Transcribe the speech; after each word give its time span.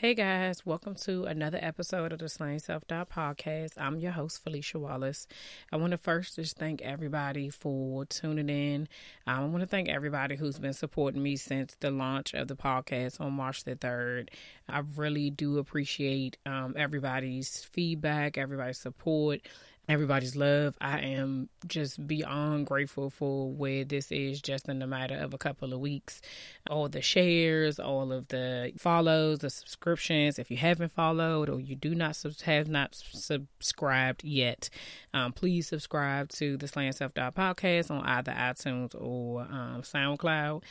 Hey 0.00 0.14
guys, 0.14 0.64
welcome 0.64 0.94
to 1.06 1.24
another 1.24 1.58
episode 1.60 2.12
of 2.12 2.20
the 2.20 2.28
Slaying 2.28 2.60
Self 2.60 2.86
Doubt 2.86 3.10
podcast. 3.10 3.70
I'm 3.76 3.98
your 3.98 4.12
host, 4.12 4.44
Felicia 4.44 4.78
Wallace. 4.78 5.26
I 5.72 5.76
want 5.76 5.90
to 5.90 5.98
first 5.98 6.36
just 6.36 6.56
thank 6.56 6.80
everybody 6.82 7.50
for 7.50 8.04
tuning 8.04 8.48
in. 8.48 8.88
Um, 9.26 9.40
I 9.40 9.44
want 9.46 9.62
to 9.62 9.66
thank 9.66 9.88
everybody 9.88 10.36
who's 10.36 10.60
been 10.60 10.72
supporting 10.72 11.20
me 11.20 11.34
since 11.34 11.74
the 11.80 11.90
launch 11.90 12.32
of 12.32 12.46
the 12.46 12.54
podcast 12.54 13.20
on 13.20 13.32
March 13.32 13.64
the 13.64 13.74
3rd. 13.74 14.28
I 14.68 14.82
really 14.94 15.30
do 15.30 15.58
appreciate 15.58 16.36
um, 16.46 16.74
everybody's 16.78 17.64
feedback, 17.64 18.38
everybody's 18.38 18.78
support 18.78 19.40
everybody's 19.88 20.36
love. 20.36 20.76
I 20.80 21.00
am 21.00 21.48
just 21.66 22.06
beyond 22.06 22.66
grateful 22.66 23.08
for 23.08 23.50
where 23.50 23.84
this 23.84 24.12
is 24.12 24.42
just 24.42 24.68
in 24.68 24.78
the 24.78 24.86
matter 24.86 25.16
of 25.16 25.32
a 25.32 25.38
couple 25.38 25.72
of 25.72 25.80
weeks. 25.80 26.20
All 26.68 26.88
the 26.88 27.00
shares, 27.00 27.80
all 27.80 28.12
of 28.12 28.28
the 28.28 28.72
follows, 28.76 29.38
the 29.38 29.50
subscriptions. 29.50 30.38
If 30.38 30.50
you 30.50 30.58
haven't 30.58 30.92
followed 30.92 31.48
or 31.48 31.60
you 31.60 31.74
do 31.74 31.94
not 31.94 32.22
have 32.44 32.68
not 32.68 32.94
subscribed 32.94 34.24
yet, 34.24 34.68
um, 35.14 35.32
please 35.32 35.68
subscribe 35.68 36.28
to 36.30 36.56
the 36.58 36.68
Slaying 36.68 36.92
Self 36.92 37.14
Doubt 37.14 37.34
podcast 37.34 37.90
on 37.90 38.04
either 38.04 38.32
iTunes 38.32 38.94
or 38.94 39.42
um, 39.42 39.82
SoundCloud. 39.82 40.62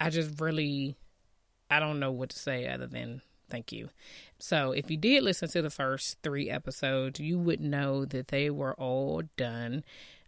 I 0.00 0.10
just 0.10 0.40
really, 0.40 0.96
I 1.70 1.80
don't 1.80 2.00
know 2.00 2.12
what 2.12 2.30
to 2.30 2.38
say 2.38 2.66
other 2.66 2.86
than 2.86 3.20
thank 3.48 3.72
you. 3.72 3.88
So, 4.38 4.72
if 4.72 4.90
you 4.90 4.96
did 4.96 5.22
listen 5.22 5.48
to 5.50 5.62
the 5.62 5.70
first 5.70 6.18
three 6.22 6.50
episodes, 6.50 7.20
you 7.20 7.38
would 7.38 7.60
know 7.60 8.04
that 8.04 8.28
they 8.28 8.50
were 8.50 8.74
all 8.74 9.22
done 9.36 9.84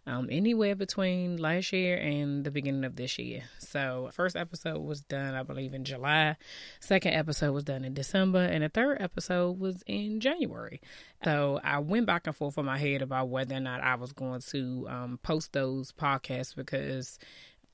um, 0.07 0.29
anywhere 0.31 0.73
between 0.73 1.35
last 1.35 1.73
year 1.73 1.97
and 1.97 2.45
the 2.45 2.49
beginning 2.49 2.85
of 2.85 2.95
this 2.95 3.19
year. 3.19 3.43
So, 3.59 4.09
first 4.13 4.37
episode 4.37 4.79
was 4.79 5.01
done, 5.01 5.35
I 5.35 5.43
believe, 5.43 5.73
in 5.73 5.83
July. 5.83 6.37
Second 6.79 7.13
episode 7.13 7.51
was 7.51 7.65
done 7.65 7.83
in 7.83 7.93
December, 7.93 8.39
and 8.39 8.63
the 8.63 8.69
third 8.69 9.01
episode 9.01 9.59
was 9.59 9.83
in 9.85 10.21
January. 10.21 10.81
So, 11.25 11.59
I 11.61 11.79
went 11.79 12.05
back 12.05 12.25
and 12.25 12.35
forth 12.35 12.57
in 12.57 12.65
my 12.65 12.77
head 12.77 13.01
about 13.01 13.27
whether 13.27 13.55
or 13.55 13.59
not 13.59 13.81
I 13.81 13.95
was 13.95 14.13
going 14.13 14.41
to 14.51 14.87
um, 14.89 15.19
post 15.21 15.51
those 15.51 15.91
podcasts 15.91 16.55
because 16.55 17.19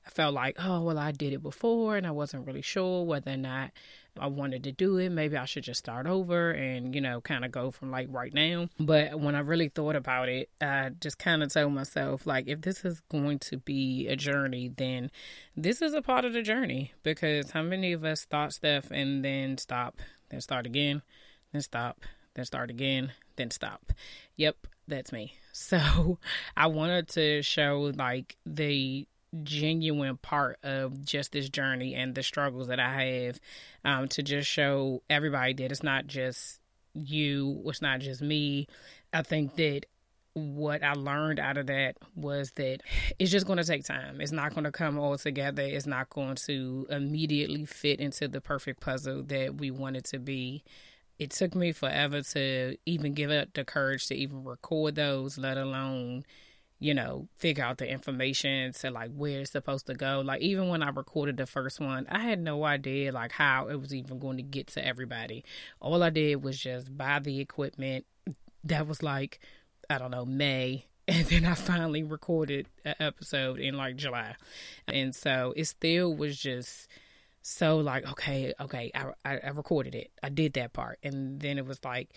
I 0.04 0.10
felt 0.10 0.34
like, 0.34 0.56
oh, 0.58 0.82
well, 0.82 0.98
I 0.98 1.12
did 1.12 1.32
it 1.32 1.42
before, 1.42 1.96
and 1.96 2.06
I 2.06 2.10
wasn't 2.10 2.46
really 2.46 2.62
sure 2.62 3.04
whether 3.04 3.30
or 3.30 3.36
not 3.36 3.70
I 4.18 4.26
wanted 4.26 4.64
to 4.64 4.72
do 4.72 4.98
it. 4.98 5.10
Maybe 5.10 5.36
I 5.36 5.44
should 5.44 5.64
just 5.64 5.80
start 5.80 6.06
over 6.06 6.50
and, 6.50 6.94
you 6.94 7.00
know, 7.00 7.20
kind 7.20 7.44
of 7.44 7.50
go 7.52 7.70
from 7.70 7.90
like 7.90 8.08
right 8.10 8.32
now. 8.32 8.68
But 8.78 9.18
when 9.18 9.34
I 9.34 9.40
really 9.40 9.68
thought 9.68 9.96
about 9.96 10.28
it, 10.28 10.50
I 10.60 10.90
just 11.00 11.18
kind 11.18 11.42
of 11.42 11.52
told 11.52 11.72
myself, 11.72 12.26
like, 12.26 12.46
if 12.46 12.60
this 12.60 12.84
is 12.84 13.00
going 13.10 13.38
to 13.40 13.58
be 13.58 14.08
a 14.08 14.16
journey, 14.16 14.70
then 14.76 15.10
this 15.56 15.82
is 15.82 15.94
a 15.94 16.02
part 16.02 16.24
of 16.24 16.32
the 16.32 16.42
journey 16.42 16.92
because 17.02 17.50
how 17.50 17.62
many 17.62 17.92
of 17.92 18.04
us 18.04 18.24
thought 18.24 18.52
stuff 18.52 18.90
and 18.90 19.24
then 19.24 19.58
stop, 19.58 20.00
then 20.30 20.40
start 20.40 20.66
again, 20.66 21.02
then 21.52 21.62
stop, 21.62 22.04
then 22.34 22.44
start 22.44 22.70
again, 22.70 23.12
then 23.36 23.50
stop? 23.50 23.92
Yep, 24.36 24.66
that's 24.88 25.12
me. 25.12 25.34
So 25.56 26.18
I 26.56 26.66
wanted 26.66 27.06
to 27.10 27.40
show 27.42 27.92
like 27.94 28.36
the 28.44 29.06
genuine 29.42 30.16
part 30.16 30.58
of 30.62 31.04
just 31.04 31.32
this 31.32 31.48
journey 31.48 31.94
and 31.94 32.14
the 32.14 32.22
struggles 32.22 32.68
that 32.68 32.80
I 32.80 33.02
have 33.02 33.40
um, 33.84 34.08
to 34.08 34.22
just 34.22 34.48
show 34.48 35.02
everybody 35.10 35.54
that 35.54 35.72
it's 35.72 35.82
not 35.82 36.06
just 36.06 36.60
you, 36.94 37.62
it's 37.66 37.82
not 37.82 38.00
just 38.00 38.22
me. 38.22 38.68
I 39.12 39.22
think 39.22 39.56
that 39.56 39.86
what 40.34 40.82
I 40.82 40.94
learned 40.94 41.38
out 41.38 41.56
of 41.56 41.66
that 41.68 41.96
was 42.16 42.50
that 42.52 42.80
it's 43.18 43.30
just 43.30 43.46
going 43.46 43.58
to 43.58 43.64
take 43.64 43.84
time. 43.84 44.20
It's 44.20 44.32
not 44.32 44.52
going 44.52 44.64
to 44.64 44.72
come 44.72 44.98
all 44.98 45.16
together. 45.16 45.62
It's 45.62 45.86
not 45.86 46.10
going 46.10 46.34
to 46.46 46.86
immediately 46.90 47.64
fit 47.64 48.00
into 48.00 48.26
the 48.26 48.40
perfect 48.40 48.80
puzzle 48.80 49.22
that 49.24 49.56
we 49.56 49.70
want 49.70 49.96
it 49.96 50.04
to 50.06 50.18
be. 50.18 50.64
It 51.18 51.30
took 51.30 51.54
me 51.54 51.70
forever 51.70 52.22
to 52.22 52.76
even 52.84 53.14
give 53.14 53.30
up 53.30 53.54
the 53.54 53.64
courage 53.64 54.08
to 54.08 54.16
even 54.16 54.42
record 54.42 54.96
those, 54.96 55.38
let 55.38 55.56
alone 55.56 56.24
you 56.80 56.92
know, 56.92 57.28
figure 57.38 57.64
out 57.64 57.78
the 57.78 57.88
information 57.88 58.72
to 58.72 58.90
like 58.90 59.10
where 59.14 59.40
it's 59.40 59.52
supposed 59.52 59.86
to 59.86 59.94
go. 59.94 60.22
Like 60.24 60.42
even 60.42 60.68
when 60.68 60.82
I 60.82 60.90
recorded 60.90 61.36
the 61.36 61.46
first 61.46 61.80
one, 61.80 62.06
I 62.10 62.18
had 62.18 62.40
no 62.40 62.64
idea 62.64 63.12
like 63.12 63.32
how 63.32 63.68
it 63.68 63.76
was 63.80 63.94
even 63.94 64.18
going 64.18 64.36
to 64.36 64.42
get 64.42 64.66
to 64.68 64.86
everybody. 64.86 65.44
All 65.80 66.02
I 66.02 66.10
did 66.10 66.42
was 66.42 66.58
just 66.58 66.96
buy 66.96 67.20
the 67.20 67.40
equipment. 67.40 68.04
That 68.64 68.86
was 68.86 69.02
like 69.02 69.40
I 69.88 69.98
don't 69.98 70.10
know, 70.10 70.24
May. 70.24 70.86
And 71.06 71.26
then 71.26 71.44
I 71.44 71.52
finally 71.52 72.02
recorded 72.02 72.66
an 72.82 72.94
episode 72.98 73.60
in 73.60 73.76
like 73.76 73.96
July. 73.96 74.36
And 74.88 75.14
so 75.14 75.52
it 75.54 75.66
still 75.66 76.16
was 76.16 76.38
just 76.38 76.88
so 77.42 77.76
like, 77.76 78.10
okay, 78.12 78.54
okay, 78.58 78.90
I, 78.94 79.12
I, 79.22 79.38
I 79.44 79.48
recorded 79.50 79.94
it. 79.94 80.10
I 80.22 80.30
did 80.30 80.54
that 80.54 80.72
part. 80.72 80.98
And 81.02 81.40
then 81.40 81.58
it 81.58 81.66
was 81.66 81.78
like, 81.84 82.08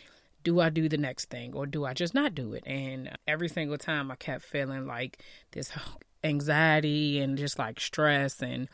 do 0.47 0.61
I 0.61 0.69
do 0.69 0.87
the 0.87 0.97
next 0.97 1.25
thing 1.25 1.53
or 1.53 1.65
do 1.65 1.83
I 1.83 1.93
just 1.93 2.13
not 2.13 2.33
do 2.33 2.53
it? 2.53 2.63
And 2.65 3.17
every 3.27 3.49
single 3.49 3.77
time 3.77 4.09
I 4.09 4.15
kept 4.15 4.45
feeling 4.45 4.87
like 4.87 5.21
this 5.51 5.73
anxiety 6.23 7.19
and 7.19 7.37
just 7.37 7.59
like 7.59 7.81
stress 7.81 8.41
and 8.41 8.69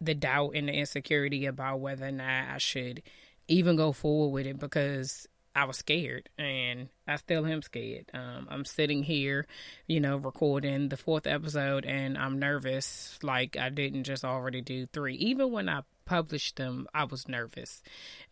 the 0.00 0.14
doubt 0.14 0.52
and 0.54 0.68
the 0.68 0.72
insecurity 0.72 1.46
about 1.46 1.80
whether 1.80 2.06
or 2.06 2.12
not 2.12 2.50
I 2.54 2.58
should 2.58 3.02
even 3.48 3.74
go 3.74 3.90
forward 3.90 4.34
with 4.34 4.46
it 4.46 4.60
because 4.60 5.26
I 5.52 5.64
was 5.64 5.78
scared 5.78 6.28
and 6.38 6.90
I 7.08 7.16
still 7.16 7.44
am 7.44 7.60
scared. 7.60 8.08
Um, 8.14 8.46
I'm 8.48 8.64
sitting 8.64 9.02
here, 9.02 9.48
you 9.88 9.98
know, 9.98 10.18
recording 10.18 10.90
the 10.90 10.96
fourth 10.96 11.26
episode 11.26 11.84
and 11.84 12.16
I'm 12.16 12.38
nervous 12.38 13.18
like 13.24 13.56
I 13.56 13.70
didn't 13.70 14.04
just 14.04 14.24
already 14.24 14.60
do 14.60 14.86
three. 14.86 15.16
Even 15.16 15.50
when 15.50 15.68
I 15.68 15.80
published 16.04 16.54
them, 16.54 16.86
I 16.94 17.02
was 17.02 17.26
nervous. 17.26 17.82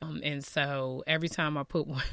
Um, 0.00 0.20
and 0.22 0.44
so 0.44 1.02
every 1.08 1.28
time 1.28 1.58
I 1.58 1.64
put 1.64 1.86
one, 1.88 2.04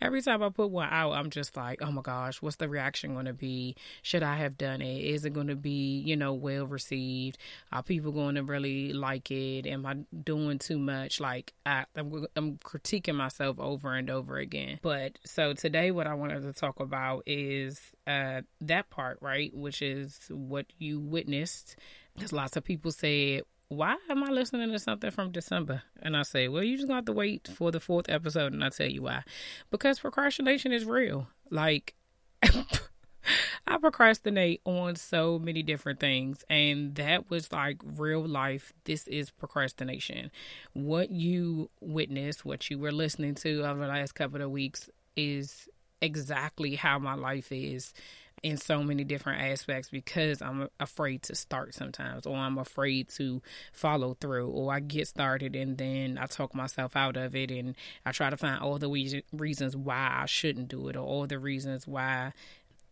every 0.00 0.22
time 0.22 0.42
I 0.42 0.48
put 0.48 0.70
one 0.70 0.88
out, 0.90 1.12
I'm 1.12 1.30
just 1.30 1.56
like, 1.56 1.82
oh 1.82 1.90
my 1.90 2.02
gosh, 2.02 2.42
what's 2.42 2.56
the 2.56 2.68
reaction 2.68 3.14
going 3.14 3.26
to 3.26 3.32
be? 3.32 3.76
Should 4.02 4.22
I 4.22 4.36
have 4.36 4.56
done 4.56 4.82
it? 4.82 5.04
Is 5.04 5.24
it 5.24 5.32
going 5.32 5.48
to 5.48 5.56
be, 5.56 6.00
you 6.00 6.16
know, 6.16 6.34
well 6.34 6.66
received? 6.66 7.38
Are 7.72 7.82
people 7.82 8.12
going 8.12 8.36
to 8.36 8.42
really 8.42 8.92
like 8.92 9.30
it? 9.30 9.66
Am 9.66 9.86
I 9.86 9.96
doing 10.24 10.58
too 10.58 10.78
much? 10.78 11.20
Like, 11.20 11.52
I, 11.64 11.84
I'm, 11.94 12.26
I'm 12.36 12.58
critiquing 12.58 13.16
myself 13.16 13.58
over 13.58 13.94
and 13.94 14.10
over 14.10 14.36
again. 14.36 14.78
But 14.82 15.18
so 15.24 15.52
today, 15.52 15.90
what 15.90 16.06
I 16.06 16.14
wanted 16.14 16.42
to 16.42 16.52
talk 16.52 16.80
about 16.80 17.22
is 17.26 17.80
uh, 18.06 18.42
that 18.60 18.90
part, 18.90 19.18
right? 19.20 19.54
Which 19.54 19.82
is 19.82 20.18
what 20.30 20.66
you 20.78 21.00
witnessed. 21.00 21.76
Because 22.14 22.32
lots 22.32 22.56
of 22.56 22.64
people 22.64 22.92
said, 22.92 23.42
why 23.68 23.96
am 24.08 24.22
I 24.22 24.28
listening 24.28 24.70
to 24.70 24.78
something 24.78 25.10
from 25.10 25.32
December? 25.32 25.82
And 26.00 26.16
I 26.16 26.22
say, 26.22 26.48
well, 26.48 26.62
you 26.62 26.76
just 26.76 26.88
got 26.88 27.06
to 27.06 27.12
wait 27.12 27.48
for 27.48 27.70
the 27.70 27.80
fourth 27.80 28.08
episode, 28.08 28.52
and 28.52 28.62
I 28.62 28.68
tell 28.68 28.88
you 28.88 29.02
why. 29.02 29.24
Because 29.70 29.98
procrastination 29.98 30.72
is 30.72 30.84
real. 30.84 31.28
Like, 31.50 31.94
I 32.42 33.78
procrastinate 33.80 34.60
on 34.64 34.94
so 34.94 35.38
many 35.38 35.62
different 35.62 35.98
things, 35.98 36.44
and 36.48 36.94
that 36.94 37.28
was 37.28 37.52
like 37.52 37.78
real 37.84 38.24
life. 38.24 38.72
This 38.84 39.08
is 39.08 39.30
procrastination. 39.30 40.30
What 40.72 41.10
you 41.10 41.70
witnessed, 41.80 42.44
what 42.44 42.70
you 42.70 42.78
were 42.78 42.92
listening 42.92 43.34
to 43.36 43.64
over 43.66 43.80
the 43.80 43.88
last 43.88 44.14
couple 44.14 44.42
of 44.42 44.50
weeks, 44.50 44.88
is 45.16 45.68
exactly 46.00 46.76
how 46.76 46.98
my 46.98 47.14
life 47.14 47.50
is 47.50 47.92
in 48.46 48.56
so 48.56 48.80
many 48.80 49.02
different 49.02 49.42
aspects 49.42 49.90
because 49.90 50.40
I'm 50.40 50.68
afraid 50.78 51.24
to 51.24 51.34
start 51.34 51.74
sometimes, 51.74 52.26
or 52.26 52.36
I'm 52.36 52.58
afraid 52.58 53.08
to 53.16 53.42
follow 53.72 54.14
through, 54.20 54.48
or 54.48 54.72
I 54.72 54.78
get 54.78 55.08
started 55.08 55.56
and 55.56 55.76
then 55.76 56.16
I 56.16 56.26
talk 56.26 56.54
myself 56.54 56.94
out 56.94 57.16
of 57.16 57.34
it, 57.34 57.50
and 57.50 57.74
I 58.04 58.12
try 58.12 58.30
to 58.30 58.36
find 58.36 58.62
all 58.62 58.78
the 58.78 58.88
reasons 59.32 59.76
why 59.76 60.18
I 60.22 60.26
shouldn't 60.26 60.68
do 60.68 60.86
it, 60.86 60.96
or 60.96 61.04
all 61.04 61.26
the 61.26 61.40
reasons 61.40 61.88
why 61.88 62.32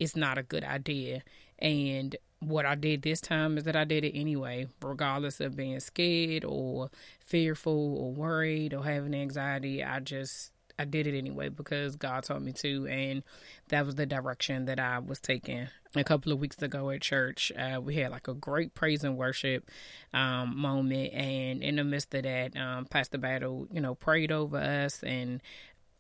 it's 0.01 0.17
not 0.17 0.39
a 0.39 0.43
good 0.43 0.65
idea. 0.65 1.23
And 1.61 2.17
what 2.41 2.67
I 2.67 2.75
did 2.75 3.03
this 3.03 3.21
time 3.21 3.57
is 3.57 3.63
that 3.63 3.77
I 3.77 3.85
did 3.85 4.05
it 4.05 4.19
anyway, 4.19 4.67
regardless 4.83 5.39
of 5.41 5.55
being 5.55 5.79
scared 5.79 6.45
or 6.45 6.91
fearful 7.25 7.97
or 7.97 8.13
worried 8.13 8.75
or 8.75 8.83
having 8.85 9.15
anxiety. 9.15 9.85
I 9.85 10.01
just 10.01 10.51
I 10.79 10.85
did 10.85 11.07
it 11.07 11.17
anyway 11.17 11.49
because 11.49 11.97
God 11.97 12.25
told 12.25 12.43
me 12.43 12.53
to, 12.55 12.87
and 12.87 13.23
that 13.69 13.87
was 13.87 13.95
the 13.95 14.07
direction 14.07 14.65
that 14.65 14.81
I 14.81 14.99
was 14.99 15.21
taking. 15.21 15.69
A 15.97 16.03
couple 16.03 16.33
of 16.33 16.41
weeks 16.41 16.61
ago 16.61 16.91
at 16.91 17.03
church, 17.03 17.53
uh, 17.57 17.81
we 17.81 17.95
had 17.95 18.11
like 18.11 18.27
a 18.27 18.35
great 18.35 18.75
praise 18.75 19.05
and 19.05 19.17
worship 19.17 19.71
um, 20.13 20.59
moment, 20.59 21.13
and 21.13 21.63
in 21.63 21.77
the 21.77 21.85
midst 21.85 22.13
of 22.15 22.25
that, 22.25 22.57
um, 22.57 22.87
Pastor 22.87 23.19
Battle, 23.19 23.69
you 23.71 23.81
know, 23.81 23.95
prayed 23.95 24.33
over 24.33 24.57
us 24.57 25.03
and 25.05 25.41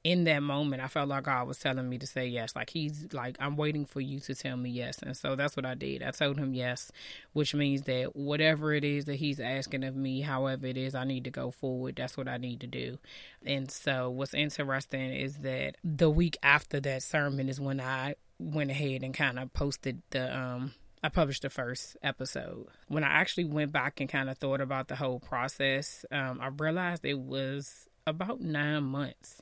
in 0.05 0.25
that 0.25 0.41
moment, 0.41 0.83
I 0.83 0.89
felt 0.89 1.09
like 1.09 1.25
God 1.25 1.49
was 1.49 1.59
telling 1.59 1.89
me 1.89 1.97
to 1.97 2.06
say 2.06 2.27
yes. 2.27 2.55
Like 2.55 2.69
He's 2.69 3.06
like, 3.15 3.37
I'm 3.41 3.56
waiting 3.56 3.87
for 3.87 4.03
you 4.03 4.21
to 4.21 4.35
tell 4.35 4.56
me 4.56 4.69
yes. 4.69 4.99
And 5.03 5.17
so 5.17 5.35
that's 5.35 5.56
what 5.56 5.65
I 5.65 5.75
did. 5.75 6.03
I 6.03 6.11
told 6.11 6.39
Him 6.39 6.53
yes, 6.53 6.93
which 7.33 7.55
means 7.55 7.83
that 7.83 8.15
whatever 8.15 8.75
it 8.75 8.85
is 8.85 9.06
that 9.06 9.17
He's 9.17 9.41
asking 9.41 9.83
of 9.83 9.97
me, 9.97 10.21
however 10.21 10.67
it 10.67 10.77
is 10.77 10.95
I 10.95 11.05
need 11.05 11.25
to 11.25 11.31
go 11.31 11.51
forward, 11.51 11.97
that's 11.97 12.19
what 12.19 12.29
I 12.29 12.37
need 12.37 12.61
to 12.61 12.67
do. 12.67 12.99
And 13.47 13.71
so 13.71 14.11
what's 14.11 14.35
interesting 14.35 15.15
is 15.15 15.39
that 15.39 15.77
the 15.83 16.11
week 16.11 16.37
after 16.43 16.81
that 16.81 17.03
sermon 17.03 17.49
is 17.49 17.59
when 17.59 17.81
I 17.81 18.17
went 18.39 18.71
ahead 18.71 19.03
and 19.03 19.15
kind 19.15 19.39
of 19.39 19.55
posted 19.55 20.03
the, 20.11 20.37
um, 20.37 20.75
I 21.03 21.09
published 21.09 21.43
the 21.43 21.51
first 21.51 21.97
episode. 22.03 22.67
When 22.89 23.05
I 23.05 23.09
actually 23.09 23.45
went 23.45 23.73
back 23.73 24.01
and 24.01 24.09
kind 24.09 24.29
of 24.29 24.37
thought 24.37 24.61
about 24.61 24.89
the 24.89 24.97
whole 24.97 25.21
process, 25.21 26.05
um, 26.11 26.41
I 26.43 26.49
realized 26.49 27.06
it 27.06 27.19
was 27.19 27.89
about 28.06 28.43
nine 28.43 28.85
months 28.85 29.41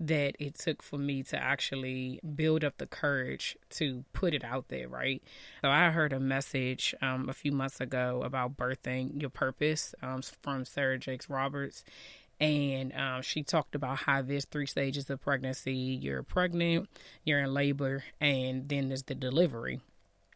that 0.00 0.34
it 0.38 0.56
took 0.56 0.82
for 0.82 0.98
me 0.98 1.22
to 1.22 1.36
actually 1.36 2.20
build 2.34 2.64
up 2.64 2.78
the 2.78 2.86
courage 2.86 3.56
to 3.70 4.04
put 4.12 4.34
it 4.34 4.44
out 4.44 4.68
there, 4.68 4.88
right? 4.88 5.22
So 5.62 5.70
I 5.70 5.90
heard 5.90 6.12
a 6.12 6.20
message 6.20 6.94
um, 7.00 7.28
a 7.28 7.32
few 7.32 7.52
months 7.52 7.80
ago 7.80 8.22
about 8.24 8.56
birthing 8.56 9.20
your 9.20 9.30
purpose 9.30 9.94
um, 10.02 10.22
from 10.42 10.64
Sarah 10.64 10.98
Jakes 10.98 11.30
Roberts. 11.30 11.84
And 12.40 12.92
um, 12.96 13.22
she 13.22 13.44
talked 13.44 13.76
about 13.76 13.98
how 13.98 14.22
there's 14.22 14.46
three 14.46 14.66
stages 14.66 15.08
of 15.10 15.20
pregnancy 15.20 15.72
you're 15.74 16.24
pregnant, 16.24 16.88
you're 17.24 17.40
in 17.40 17.54
labor, 17.54 18.02
and 18.20 18.68
then 18.68 18.88
there's 18.88 19.04
the 19.04 19.14
delivery. 19.14 19.80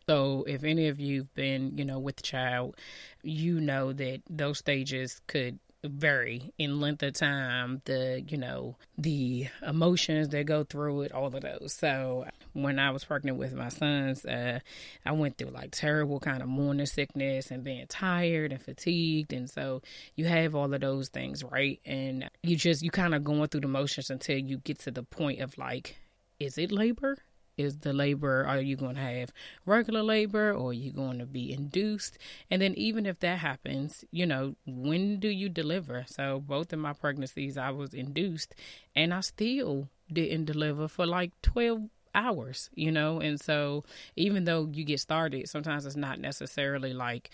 So, 0.08 0.44
if 0.46 0.62
any 0.62 0.86
of 0.86 1.00
you've 1.00 1.34
been, 1.34 1.76
you 1.76 1.84
know, 1.84 1.98
with 1.98 2.22
child, 2.22 2.76
you 3.24 3.60
know 3.60 3.92
that 3.92 4.22
those 4.30 4.58
stages 4.58 5.20
could 5.26 5.58
vary 5.88 6.52
in 6.58 6.80
length 6.80 7.02
of 7.02 7.14
time, 7.14 7.82
the, 7.84 8.24
you 8.26 8.36
know, 8.36 8.76
the 8.98 9.48
emotions 9.66 10.28
that 10.30 10.46
go 10.46 10.64
through 10.64 11.02
it, 11.02 11.12
all 11.12 11.26
of 11.26 11.40
those. 11.40 11.72
So 11.72 12.26
when 12.52 12.78
I 12.78 12.90
was 12.90 13.04
pregnant 13.04 13.38
with 13.38 13.54
my 13.54 13.68
sons, 13.68 14.24
uh, 14.24 14.60
I 15.04 15.12
went 15.12 15.38
through 15.38 15.50
like 15.50 15.70
terrible 15.72 16.20
kind 16.20 16.42
of 16.42 16.48
morning 16.48 16.86
sickness 16.86 17.50
and 17.50 17.64
being 17.64 17.86
tired 17.86 18.52
and 18.52 18.60
fatigued. 18.60 19.32
And 19.32 19.48
so 19.48 19.82
you 20.14 20.24
have 20.26 20.54
all 20.54 20.72
of 20.72 20.80
those 20.80 21.08
things, 21.08 21.44
right? 21.44 21.80
And 21.84 22.30
you 22.42 22.56
just, 22.56 22.82
you 22.82 22.90
kind 22.90 23.14
of 23.14 23.24
going 23.24 23.48
through 23.48 23.62
the 23.62 23.68
motions 23.68 24.10
until 24.10 24.38
you 24.38 24.58
get 24.58 24.78
to 24.80 24.90
the 24.90 25.02
point 25.02 25.40
of 25.40 25.56
like, 25.58 25.96
is 26.38 26.58
it 26.58 26.72
labor? 26.72 27.16
Is 27.56 27.78
the 27.78 27.92
labor 27.92 28.44
are 28.46 28.60
you 28.60 28.76
going 28.76 28.96
to 28.96 29.00
have 29.00 29.32
regular 29.64 30.02
labor 30.02 30.52
or 30.52 30.70
are 30.70 30.72
you 30.72 30.92
going 30.92 31.18
to 31.18 31.26
be 31.26 31.52
induced? 31.52 32.18
And 32.50 32.60
then 32.60 32.74
even 32.74 33.06
if 33.06 33.20
that 33.20 33.38
happens 33.38 34.04
you 34.10 34.26
know 34.26 34.54
when 34.66 35.18
do 35.20 35.28
you 35.28 35.48
deliver? 35.48 36.04
So 36.06 36.40
both 36.40 36.72
of 36.72 36.78
my 36.78 36.92
pregnancies 36.92 37.56
i 37.56 37.70
was 37.70 37.94
induced 37.94 38.54
and 38.94 39.12
i 39.14 39.20
still 39.20 39.88
didn't 40.12 40.44
deliver 40.44 40.88
for 40.88 41.06
like 41.06 41.32
12 41.42 41.88
hours 42.14 42.70
you 42.74 42.90
know? 42.90 43.20
And 43.20 43.40
so 43.40 43.84
even 44.16 44.44
though 44.44 44.68
you 44.72 44.84
get 44.84 45.00
started 45.00 45.48
sometimes 45.48 45.86
it's 45.86 45.96
not 45.96 46.20
necessarily 46.20 46.92
like 46.92 47.30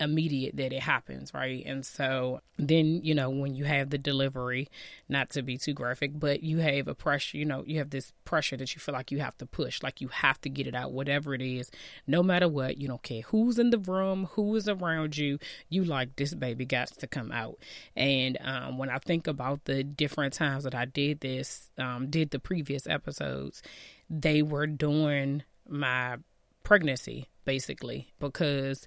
immediate 0.00 0.56
that 0.56 0.72
it 0.72 0.82
happens, 0.82 1.34
right? 1.34 1.64
And 1.66 1.84
so 1.84 2.40
then, 2.56 3.00
you 3.02 3.14
know, 3.14 3.30
when 3.30 3.54
you 3.54 3.64
have 3.64 3.90
the 3.90 3.98
delivery, 3.98 4.68
not 5.08 5.30
to 5.30 5.42
be 5.42 5.58
too 5.58 5.72
graphic, 5.72 6.12
but 6.18 6.42
you 6.42 6.58
have 6.58 6.88
a 6.88 6.94
pressure, 6.94 7.36
you 7.36 7.44
know, 7.44 7.64
you 7.66 7.78
have 7.78 7.90
this 7.90 8.12
pressure 8.24 8.56
that 8.56 8.74
you 8.74 8.80
feel 8.80 8.94
like 8.94 9.10
you 9.10 9.18
have 9.18 9.36
to 9.38 9.46
push, 9.46 9.82
like 9.82 10.00
you 10.00 10.08
have 10.08 10.40
to 10.42 10.48
get 10.48 10.66
it 10.66 10.74
out, 10.74 10.92
whatever 10.92 11.34
it 11.34 11.42
is, 11.42 11.70
no 12.06 12.22
matter 12.22 12.48
what, 12.48 12.78
you 12.78 12.86
don't 12.86 13.02
care 13.02 13.22
who's 13.22 13.58
in 13.58 13.70
the 13.70 13.78
room, 13.78 14.28
who 14.32 14.54
is 14.54 14.68
around 14.68 15.16
you, 15.16 15.38
you 15.68 15.84
like 15.84 16.14
this 16.16 16.34
baby 16.34 16.64
got 16.64 16.88
to 16.88 17.06
come 17.06 17.32
out. 17.32 17.58
And 17.96 18.38
um, 18.40 18.78
when 18.78 18.90
I 18.90 18.98
think 18.98 19.26
about 19.26 19.64
the 19.64 19.82
different 19.82 20.34
times 20.34 20.64
that 20.64 20.74
I 20.74 20.84
did 20.84 21.20
this, 21.20 21.70
um, 21.78 22.08
did 22.08 22.30
the 22.30 22.38
previous 22.38 22.86
episodes, 22.86 23.62
they 24.08 24.42
were 24.42 24.66
during 24.66 25.42
my 25.68 26.18
pregnancy, 26.62 27.28
basically, 27.44 28.12
because 28.20 28.86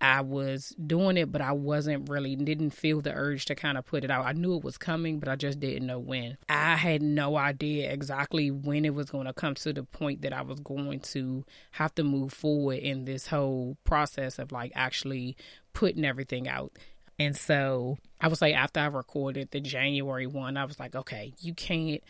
I 0.00 0.20
was 0.20 0.68
doing 0.86 1.16
it, 1.16 1.32
but 1.32 1.40
I 1.40 1.52
wasn't 1.52 2.08
really, 2.08 2.36
didn't 2.36 2.70
feel 2.70 3.00
the 3.00 3.12
urge 3.12 3.46
to 3.46 3.54
kind 3.54 3.76
of 3.76 3.84
put 3.84 4.04
it 4.04 4.10
out. 4.10 4.26
I 4.26 4.32
knew 4.32 4.56
it 4.56 4.62
was 4.62 4.78
coming, 4.78 5.18
but 5.18 5.28
I 5.28 5.34
just 5.36 5.58
didn't 5.58 5.86
know 5.86 5.98
when. 5.98 6.38
I 6.48 6.76
had 6.76 7.02
no 7.02 7.36
idea 7.36 7.90
exactly 7.92 8.50
when 8.50 8.84
it 8.84 8.94
was 8.94 9.10
going 9.10 9.26
to 9.26 9.32
come 9.32 9.54
to 9.56 9.72
the 9.72 9.82
point 9.82 10.22
that 10.22 10.32
I 10.32 10.42
was 10.42 10.60
going 10.60 11.00
to 11.00 11.44
have 11.72 11.94
to 11.96 12.04
move 12.04 12.32
forward 12.32 12.78
in 12.78 13.06
this 13.06 13.26
whole 13.26 13.76
process 13.84 14.38
of 14.38 14.52
like 14.52 14.72
actually 14.74 15.36
putting 15.72 16.04
everything 16.04 16.48
out. 16.48 16.72
And 17.18 17.36
so 17.36 17.98
I 18.20 18.28
was 18.28 18.40
like, 18.40 18.54
after 18.54 18.78
I 18.78 18.86
recorded 18.86 19.50
the 19.50 19.60
January 19.60 20.28
one, 20.28 20.56
I 20.56 20.64
was 20.64 20.78
like, 20.78 20.94
okay, 20.94 21.32
you 21.40 21.54
can't 21.54 22.02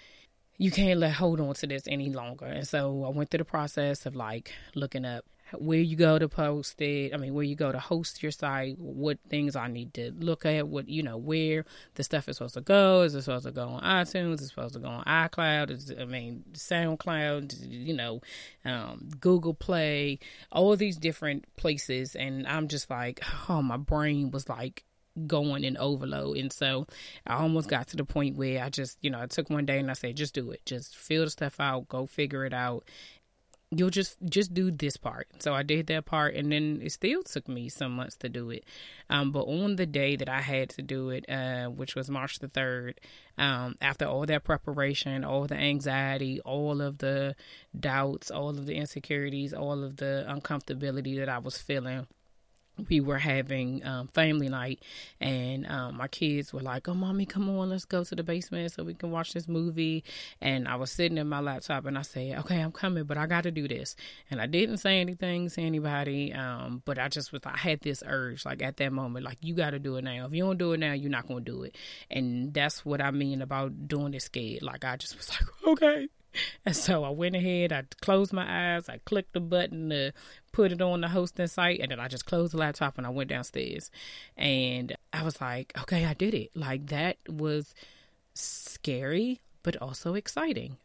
you 0.59 0.73
can't 0.73 0.99
let 0.99 1.13
hold 1.13 1.41
on 1.41 1.55
to 1.55 1.67
this 1.69 1.85
any 1.87 2.11
longer. 2.11 2.45
And 2.45 2.67
so 2.67 3.05
I 3.05 3.11
went 3.11 3.31
through 3.31 3.39
the 3.39 3.45
process 3.45 4.07
of 4.07 4.17
like 4.17 4.53
looking 4.75 5.05
up 5.05 5.25
where 5.57 5.81
you 5.81 5.97
go 5.97 6.19
to 6.19 6.29
post 6.29 6.81
it. 6.81 7.15
I 7.15 7.17
mean, 7.17 7.35
where 7.35 7.45
you 7.45 7.57
go 7.57 7.73
to 7.73 7.79
host 7.79 8.23
your 8.23 8.33
site, 8.33 8.79
what 8.79 9.19
things 9.29 9.57
I 9.57 9.69
need 9.69 9.95
to 9.95 10.13
look 10.19 10.45
at, 10.45 10.69
what, 10.69 10.89
you 10.89 11.03
know, 11.03 11.17
where 11.17 11.65
the 11.95 12.05
stuff 12.05 12.29
is 12.29 12.37
supposed 12.37 12.55
to 12.55 12.61
go. 12.61 13.03
Is 13.03 13.15
it 13.15 13.23
supposed 13.23 13.47
to 13.47 13.53
go 13.53 13.69
on 13.69 13.83
iTunes? 13.83 14.35
Is 14.35 14.43
it 14.43 14.49
supposed 14.49 14.75
to 14.75 14.81
go 14.81 14.89
on 14.89 15.05
iCloud? 15.05 15.71
Is, 15.71 15.93
I 15.99 16.05
mean, 16.05 16.45
SoundCloud, 16.53 17.69
you 17.69 17.95
know, 17.95 18.21
um, 18.65 19.09
Google 19.21 19.55
Play, 19.55 20.19
all 20.53 20.73
of 20.73 20.79
these 20.79 20.97
different 20.97 21.45
places. 21.57 22.15
And 22.15 22.47
I'm 22.47 22.69
just 22.69 22.91
like, 22.91 23.23
oh, 23.49 23.63
my 23.63 23.77
brain 23.77 24.31
was 24.31 24.49
like, 24.49 24.85
going 25.27 25.65
in 25.65 25.77
overload. 25.79 26.37
And 26.37 26.53
so 26.53 26.87
I 27.27 27.35
almost 27.37 27.69
got 27.69 27.89
to 27.89 27.97
the 27.97 28.05
point 28.05 28.37
where 28.37 28.63
I 28.63 28.69
just, 28.69 28.99
you 29.03 29.11
know, 29.11 29.21
I 29.21 29.27
took 29.27 29.51
one 29.51 29.67
day 29.67 29.79
and 29.79 29.91
I 29.91 29.95
said, 29.95 30.17
just 30.17 30.35
do 30.35 30.51
it. 30.53 30.65
Just 30.65 30.97
fill 30.97 31.25
the 31.25 31.31
stuff 31.31 31.59
out, 31.59 31.89
go 31.89 32.07
figure 32.07 32.45
it 32.45 32.55
out 32.55 32.85
you'll 33.71 33.91
just 33.91 34.17
just 34.25 34.55
do 34.55 34.71
this 34.71 34.97
part. 34.97 35.29
So 35.41 35.53
i 35.55 35.63
did 35.63 35.87
that 35.89 36.07
part 36.07 36.35
and 36.35 36.51
then 36.51 36.81
it 36.83 36.93
still 36.93 37.23
took 37.23 37.49
me 37.49 37.69
some 37.69 37.93
months 37.93 38.17
to 38.19 38.29
do 38.29 38.51
it. 38.51 38.65
Um, 39.11 39.33
but 39.33 39.45
on 39.45 39.77
the 39.77 39.87
day 39.87 40.17
that 40.17 40.29
i 40.29 40.41
had 40.41 40.71
to 40.71 40.83
do 40.83 41.11
it 41.11 41.29
uh, 41.29 41.67
which 41.67 41.95
was 41.95 42.11
march 42.11 42.39
the 42.39 42.49
3rd 42.49 42.95
um, 43.37 43.77
after 43.81 44.05
all 44.07 44.27
that 44.27 44.45
preparation 44.45 45.25
all 45.25 45.47
the 45.47 45.57
anxiety 45.57 46.41
all 46.41 46.81
of 46.81 46.99
the 46.99 47.35
doubts 47.79 48.31
all 48.31 48.51
of 48.51 48.67
the 48.67 48.75
insecurities 48.75 49.53
all 49.55 49.83
of 49.85 49.97
the 49.97 50.27
uncomfortability 50.29 51.19
that 51.19 51.29
i 51.29 51.39
was 51.39 51.59
feeling 51.59 52.07
we 52.89 53.01
were 53.01 53.19
having 53.19 53.85
um, 53.85 54.09
family 54.09 54.49
night, 54.49 54.81
and 55.21 55.67
um, 55.67 55.97
my 55.97 56.09
kids 56.09 56.53
were 56.53 56.61
like, 56.61 56.89
"Oh, 56.89 56.95
mommy, 56.95 57.27
come 57.27 57.49
on, 57.49 57.71
let's 57.71 57.85
go 57.85 58.05
to 58.05 58.15
the 58.15 58.23
basement 58.23 58.73
so 58.73 58.85
we 58.85 58.95
can 58.95 59.11
watch 59.11 59.33
this 59.33 59.49
movie." 59.49 60.05
And 60.41 60.69
I 60.69 60.77
was 60.77 60.91
sitting 60.91 61.19
in 61.19 61.29
my 61.29 61.41
laptop, 61.41 61.87
and 61.87 61.99
I 61.99 62.03
said, 62.03 62.39
"Okay, 62.39 62.61
I'm 62.61 62.73
coming, 62.73 63.05
but 63.05 63.17
I 63.17 63.27
got 63.27 63.43
to 63.43 63.51
do 63.51 63.67
this." 63.67 63.97
And 64.31 64.41
I 64.41 64.47
didn't 64.47 64.79
say 64.79 65.01
anything 65.01 65.49
to 65.51 65.61
anybody, 65.61 66.33
um, 66.33 66.83
but 66.85 66.99
I 66.99 67.09
just 67.09 67.33
was, 67.33 67.41
I 67.45 67.57
had 67.57 67.81
this 67.81 68.03
urge, 68.07 68.45
like 68.45 68.63
at 68.63 68.77
that 68.79 68.93
moment, 68.93 69.25
like 69.25 69.39
you 69.41 69.55
got 69.55 69.71
to 69.71 69.79
do 69.79 69.97
it 69.97 70.05
now. 70.05 70.27
If 70.27 70.33
you 70.33 70.45
don't 70.45 70.59
do 70.59 70.73
it 70.73 70.79
now, 70.79 70.93
you're 70.93 71.11
not 71.11 71.27
gonna 71.27 71.41
do 71.41 71.63
it. 71.65 71.77
And 72.11 72.53
that's 72.55 72.85
what 72.85 73.01
I 73.01 73.11
mean 73.11 73.43
about 73.43 73.89
doing 73.89 74.15
it 74.15 74.23
scared. 74.23 74.63
Like 74.63 74.85
I 74.85 74.97
just 74.97 75.17
was 75.17 75.31
like, 75.31 75.43
okay. 75.67 76.09
And 76.65 76.77
so 76.77 77.05
I 77.05 77.11
went 77.11 77.35
ahead, 77.35 77.73
I 77.73 77.85
closed 78.03 78.33
my 78.33 78.75
eyes, 78.75 78.89
I 78.89 78.99
clicked 79.07 79.33
the 79.33 79.41
button 79.41 79.91
to 79.91 80.13
put 80.53 80.73
it 80.73 80.83
on 80.83 81.01
the 81.01 81.09
hosting 81.09 81.47
site, 81.47 81.81
and 81.81 81.91
then 81.91 81.99
I 81.99 82.09
just 82.09 82.27
closed 82.27 82.53
the 82.53 82.59
laptop 82.59 82.99
and 82.99 83.07
I 83.07 83.11
went 83.11 83.31
downstairs. 83.31 83.91
And 84.37 84.95
I 85.13 85.23
was 85.23 85.41
like, 85.41 85.73
okay, 85.81 86.05
I 86.05 86.15
did 86.15 86.35
it. 86.35 86.51
Like 86.55 86.87
that 86.89 87.17
was 87.29 87.75
scary, 88.35 89.41
but 89.63 89.77
also 89.77 90.15
exciting, 90.15 90.77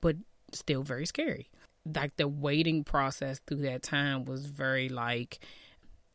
but 0.00 0.16
still 0.52 0.82
very 0.82 1.06
scary. 1.06 1.48
Like 1.86 2.16
the 2.16 2.28
waiting 2.28 2.84
process 2.84 3.40
through 3.46 3.62
that 3.62 3.82
time 3.82 4.24
was 4.24 4.46
very 4.46 4.88
like, 4.88 5.38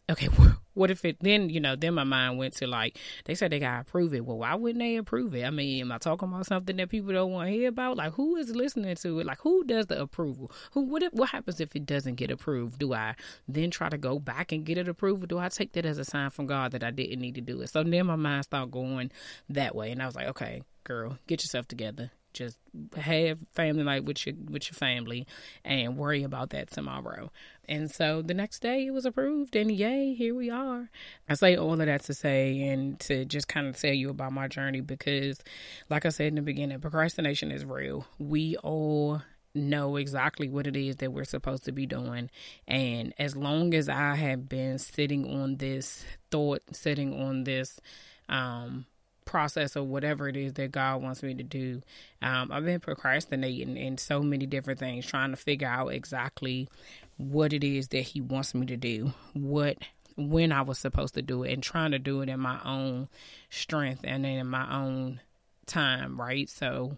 okay, 0.09 0.29
what 0.75 0.91
if 0.91 1.03
it 1.03 1.17
then, 1.21 1.49
you 1.49 1.59
know, 1.59 1.75
then 1.75 1.95
my 1.95 2.03
mind 2.03 2.37
went 2.37 2.53
to 2.57 2.67
like, 2.67 2.99
they 3.25 3.33
said 3.33 3.51
they 3.51 3.59
got 3.59 3.75
to 3.75 3.81
approve 3.81 4.13
it. 4.13 4.25
Well, 4.25 4.37
why 4.37 4.53
wouldn't 4.55 4.79
they 4.79 4.97
approve 4.97 5.33
it? 5.33 5.43
I 5.43 5.49
mean, 5.49 5.81
am 5.81 5.91
I 5.91 5.97
talking 5.97 6.29
about 6.29 6.45
something 6.45 6.75
that 6.77 6.89
people 6.89 7.13
don't 7.13 7.31
want 7.31 7.47
to 7.49 7.53
hear 7.53 7.69
about? 7.69 7.97
Like, 7.97 8.13
who 8.13 8.35
is 8.35 8.55
listening 8.55 8.95
to 8.95 9.19
it? 9.19 9.25
Like, 9.25 9.39
who 9.39 9.63
does 9.63 9.87
the 9.87 9.99
approval? 9.99 10.51
Who, 10.71 10.81
what, 10.81 11.01
if, 11.01 11.13
what 11.13 11.29
happens 11.29 11.59
if 11.59 11.75
it 11.75 11.85
doesn't 11.85 12.15
get 12.15 12.29
approved? 12.29 12.79
Do 12.79 12.93
I 12.93 13.15
then 13.47 13.71
try 13.71 13.89
to 13.89 13.97
go 13.97 14.19
back 14.19 14.51
and 14.51 14.65
get 14.65 14.77
it 14.77 14.87
approved? 14.87 15.27
Do 15.27 15.39
I 15.39 15.49
take 15.49 15.73
that 15.73 15.85
as 15.85 15.97
a 15.97 16.05
sign 16.05 16.29
from 16.29 16.45
God 16.45 16.71
that 16.73 16.83
I 16.83 16.91
didn't 16.91 17.19
need 17.19 17.35
to 17.35 17.41
do 17.41 17.61
it? 17.61 17.69
So 17.69 17.83
then 17.83 18.05
my 18.05 18.15
mind 18.15 18.43
started 18.43 18.71
going 18.71 19.11
that 19.49 19.75
way. 19.75 19.91
And 19.91 20.01
I 20.01 20.05
was 20.05 20.15
like, 20.15 20.27
okay, 20.27 20.61
girl, 20.83 21.17
get 21.27 21.43
yourself 21.43 21.67
together 21.67 22.11
just 22.35 22.57
have 22.97 23.39
family 23.53 23.83
night 23.83 24.03
with 24.03 24.25
your 24.25 24.35
with 24.49 24.67
your 24.67 24.75
family 24.75 25.25
and 25.63 25.97
worry 25.97 26.23
about 26.23 26.51
that 26.51 26.69
tomorrow. 26.69 27.31
And 27.67 27.89
so 27.89 28.21
the 28.21 28.33
next 28.33 28.59
day 28.59 28.85
it 28.87 28.91
was 28.91 29.05
approved 29.05 29.55
and 29.55 29.71
yay, 29.71 30.13
here 30.13 30.35
we 30.35 30.49
are. 30.49 30.89
I 31.29 31.33
say 31.33 31.55
all 31.55 31.73
of 31.73 31.79
that 31.79 32.03
to 32.03 32.13
say 32.13 32.67
and 32.67 32.99
to 33.01 33.25
just 33.25 33.47
kind 33.47 33.67
of 33.67 33.77
tell 33.77 33.93
you 33.93 34.09
about 34.09 34.33
my 34.33 34.47
journey 34.47 34.81
because 34.81 35.41
like 35.89 36.05
I 36.05 36.09
said 36.09 36.27
in 36.27 36.35
the 36.35 36.41
beginning, 36.41 36.79
procrastination 36.79 37.51
is 37.51 37.65
real. 37.65 38.05
We 38.19 38.57
all 38.57 39.21
know 39.53 39.95
exactly 39.95 40.49
what 40.49 40.67
it 40.67 40.75
is 40.75 40.97
that 40.97 41.13
we're 41.13 41.23
supposed 41.23 41.63
to 41.65 41.71
be 41.71 41.85
doing. 41.85 42.29
And 42.67 43.13
as 43.17 43.35
long 43.35 43.73
as 43.73 43.87
I 43.87 44.15
have 44.15 44.49
been 44.49 44.77
sitting 44.79 45.41
on 45.41 45.57
this 45.57 46.05
thought, 46.29 46.61
sitting 46.71 47.21
on 47.21 47.43
this 47.43 47.79
um 48.27 48.85
process 49.25 49.75
or 49.75 49.83
whatever 49.83 50.29
it 50.29 50.37
is 50.37 50.53
that 50.53 50.71
God 50.71 51.01
wants 51.01 51.21
me 51.21 51.33
to 51.33 51.43
do. 51.43 51.81
Um, 52.21 52.51
I've 52.51 52.63
been 52.63 52.79
procrastinating 52.79 53.75
in 53.75 53.97
so 53.97 54.21
many 54.21 54.45
different 54.45 54.79
things, 54.79 55.05
trying 55.05 55.31
to 55.31 55.35
figure 55.35 55.67
out 55.67 55.89
exactly 55.89 56.69
what 57.17 57.53
it 57.53 57.63
is 57.63 57.89
that 57.89 58.01
He 58.01 58.21
wants 58.21 58.53
me 58.53 58.65
to 58.67 58.77
do, 58.77 59.13
what 59.33 59.77
when 60.17 60.51
I 60.51 60.61
was 60.61 60.79
supposed 60.79 61.15
to 61.15 61.21
do 61.21 61.43
it, 61.43 61.53
and 61.53 61.61
trying 61.61 61.91
to 61.91 61.99
do 61.99 62.21
it 62.21 62.29
in 62.29 62.39
my 62.39 62.59
own 62.63 63.09
strength 63.49 64.01
and 64.03 64.25
in 64.25 64.47
my 64.47 64.83
own 64.83 65.19
time, 65.65 66.19
right? 66.19 66.49
So 66.49 66.97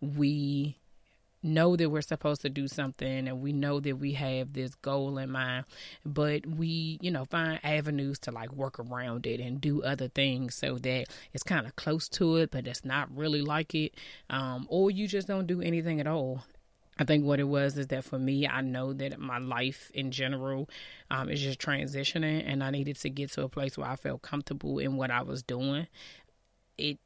we 0.00 0.76
know 1.42 1.76
that 1.76 1.90
we're 1.90 2.00
supposed 2.00 2.42
to 2.42 2.48
do 2.48 2.66
something 2.66 3.28
and 3.28 3.40
we 3.40 3.52
know 3.52 3.78
that 3.80 3.96
we 3.96 4.12
have 4.12 4.52
this 4.52 4.74
goal 4.76 5.18
in 5.18 5.30
mind 5.30 5.64
but 6.04 6.44
we 6.46 6.98
you 7.00 7.10
know 7.10 7.24
find 7.24 7.60
avenues 7.62 8.18
to 8.18 8.30
like 8.32 8.52
work 8.52 8.78
around 8.80 9.26
it 9.26 9.40
and 9.40 9.60
do 9.60 9.82
other 9.82 10.08
things 10.08 10.54
so 10.54 10.76
that 10.78 11.06
it's 11.32 11.44
kind 11.44 11.66
of 11.66 11.76
close 11.76 12.08
to 12.08 12.36
it 12.36 12.50
but 12.50 12.66
it's 12.66 12.84
not 12.84 13.08
really 13.16 13.40
like 13.40 13.74
it 13.74 13.94
um, 14.30 14.66
or 14.68 14.90
you 14.90 15.06
just 15.06 15.28
don't 15.28 15.46
do 15.46 15.62
anything 15.62 16.00
at 16.00 16.06
all 16.06 16.42
I 16.98 17.04
think 17.04 17.24
what 17.24 17.38
it 17.38 17.44
was 17.44 17.78
is 17.78 17.86
that 17.88 18.04
for 18.04 18.18
me, 18.18 18.46
I 18.46 18.60
know 18.60 18.92
that 18.92 19.20
my 19.20 19.38
life 19.38 19.90
in 19.94 20.10
general 20.10 20.68
um, 21.10 21.28
is 21.28 21.40
just 21.40 21.60
transitioning, 21.60 22.42
and 22.44 22.62
I 22.62 22.70
needed 22.70 22.96
to 22.96 23.10
get 23.10 23.30
to 23.32 23.44
a 23.44 23.48
place 23.48 23.78
where 23.78 23.88
I 23.88 23.96
felt 23.96 24.22
comfortable 24.22 24.78
in 24.78 24.96
what 24.96 25.10
I 25.10 25.22
was 25.22 25.42
doing. 25.42 25.86
It 26.76 26.98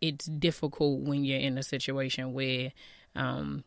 it's 0.00 0.26
difficult 0.26 1.00
when 1.00 1.24
you're 1.24 1.40
in 1.40 1.58
a 1.58 1.62
situation 1.62 2.32
where 2.32 2.72
um, 3.16 3.64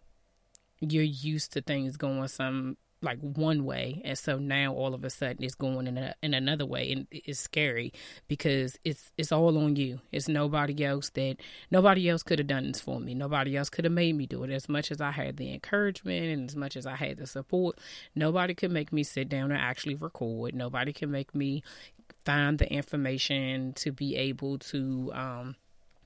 you're 0.80 1.04
used 1.04 1.54
to 1.54 1.62
things 1.62 1.98
going 1.98 2.28
some 2.28 2.78
like 3.02 3.20
one 3.20 3.66
way 3.66 4.02
and 4.06 4.18
so 4.18 4.38
now 4.38 4.74
all 4.74 4.94
of 4.94 5.04
a 5.04 5.10
sudden 5.10 5.44
it's 5.44 5.56
going 5.56 5.88
in 5.88 5.98
a, 5.98 6.14
in 6.22 6.34
another 6.34 6.66
way 6.66 6.92
and 6.92 7.08
it's 7.12 7.40
scary 7.40 7.92
because 8.28 8.78
it's 8.84 9.12
it's 9.18 9.32
all 9.32 9.58
on 9.58 9.76
you. 9.76 10.00
It's 10.12 10.28
nobody 10.28 10.86
else 10.86 11.10
that 11.12 11.38
nobody 11.72 12.10
else 12.10 12.24
could 12.24 12.40
have 12.40 12.48
done 12.48 12.72
this 12.72 12.82
for 12.82 13.00
me. 13.00 13.16
Nobody 13.16 13.58
else 13.58 13.70
could 13.70 13.86
have 13.86 13.94
made 13.94 14.16
me 14.16 14.28
do 14.28 14.44
it. 14.44 14.52
As 14.52 14.70
much 14.70 14.92
as 14.92 15.02
I 15.02 15.12
had 15.12 15.38
the 15.38 15.54
encouragement 15.54 16.26
and 16.26 16.50
as 16.50 16.56
much 16.56 16.76
as 16.78 16.86
I 16.86 16.96
had 16.96 17.18
the 17.18 17.28
support 17.28 17.80
nobody 18.16 18.54
could 18.54 18.72
make 18.72 18.94
me 18.94 19.04
sit 19.04 19.30
down 19.30 19.52
and 19.52 19.60
actually 19.60 19.96
record. 19.96 20.54
Nobody 20.54 20.94
can 20.94 21.12
make 21.12 21.34
me 21.34 21.64
find 22.26 22.60
the 22.60 22.72
information 22.72 23.74
to 23.74 23.92
be 23.92 24.16
able 24.16 24.60
to 24.60 25.12
um 25.14 25.56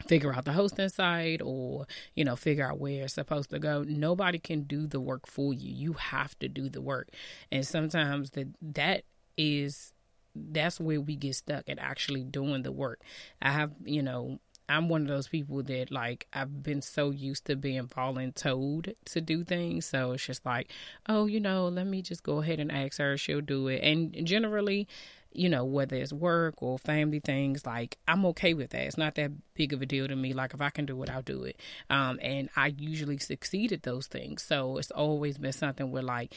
figure 0.08 0.34
out 0.34 0.46
the 0.46 0.54
hosting 0.54 0.90
site 0.90 1.42
or 1.44 1.88
you 2.16 2.24
know 2.24 2.36
figure 2.36 2.68
out 2.68 2.80
where 2.80 3.04
it's 3.04 3.14
supposed 3.14 3.50
to 3.52 3.60
go. 3.60 3.84
Nobody 3.84 4.40
can 4.40 4.64
do 4.64 4.88
the 4.88 5.00
work 5.00 5.28
for 5.28 5.54
you. 5.54 5.72
You 5.72 5.94
have 5.94 6.38
to 6.40 6.48
do 6.48 6.70
the 6.70 6.82
work. 6.82 7.10
And 7.52 7.66
sometimes 7.66 8.32
that 8.32 8.48
that 8.62 9.04
is 9.38 9.94
that's 10.36 10.80
where 10.80 11.00
we 11.00 11.16
get 11.16 11.36
stuck 11.36 11.70
at 11.70 11.80
actually 11.80 12.24
doing 12.24 12.64
the 12.64 12.72
work. 12.72 13.02
I 13.42 13.52
have 13.52 13.72
you 13.84 14.04
know 14.04 14.40
I'm 14.68 14.90
one 14.90 15.04
of 15.04 15.08
those 15.08 15.28
people 15.28 15.62
that 15.64 15.92
like 15.92 16.28
I've 16.34 16.64
been 16.64 16.82
so 16.82 17.12
used 17.12 17.46
to 17.46 17.56
being 17.56 17.88
voluntold 17.88 18.94
to 19.06 19.22
do 19.22 19.44
things. 19.44 19.86
So 19.86 20.14
it's 20.14 20.26
just 20.26 20.46
like, 20.46 20.72
oh, 21.08 21.28
you 21.28 21.40
know, 21.40 21.68
let 21.68 21.86
me 21.86 22.02
just 22.02 22.24
go 22.24 22.40
ahead 22.42 22.60
and 22.60 22.72
ask 22.72 22.98
her, 22.98 23.18
she'll 23.18 23.42
do 23.42 23.68
it. 23.68 23.82
And 23.84 24.26
generally, 24.26 24.88
you 25.38 25.50
know, 25.50 25.66
whether 25.66 25.96
it's 25.96 26.14
work 26.14 26.56
or 26.62 26.78
family 26.78 27.20
things, 27.20 27.66
like 27.66 27.98
I'm 28.08 28.26
okay 28.28 28.54
with 28.54 28.72
that. 28.72 28.84
It's 28.84 28.98
not 28.98 29.16
that 29.16 29.32
big 29.54 29.74
of 29.74 29.82
a 29.82 29.86
deal 29.86 30.08
to 30.08 30.16
me. 30.16 30.34
Like 30.34 30.54
if 30.54 30.62
I 30.62 30.70
can 30.70 30.86
do 30.86 31.02
it, 31.04 31.10
I'll 31.10 31.22
do 31.22 31.44
it. 31.44 31.60
Um, 31.90 32.20
and 32.22 32.50
I 32.56 32.74
usually 32.78 33.18
succeed 33.18 33.72
at 33.72 33.84
those 33.84 34.08
things. 34.08 34.44
So 34.44 34.78
it's 34.78 34.92
always 34.92 35.38
been 35.38 35.54
something 35.54 35.92
where 35.92 36.04
like 36.04 36.34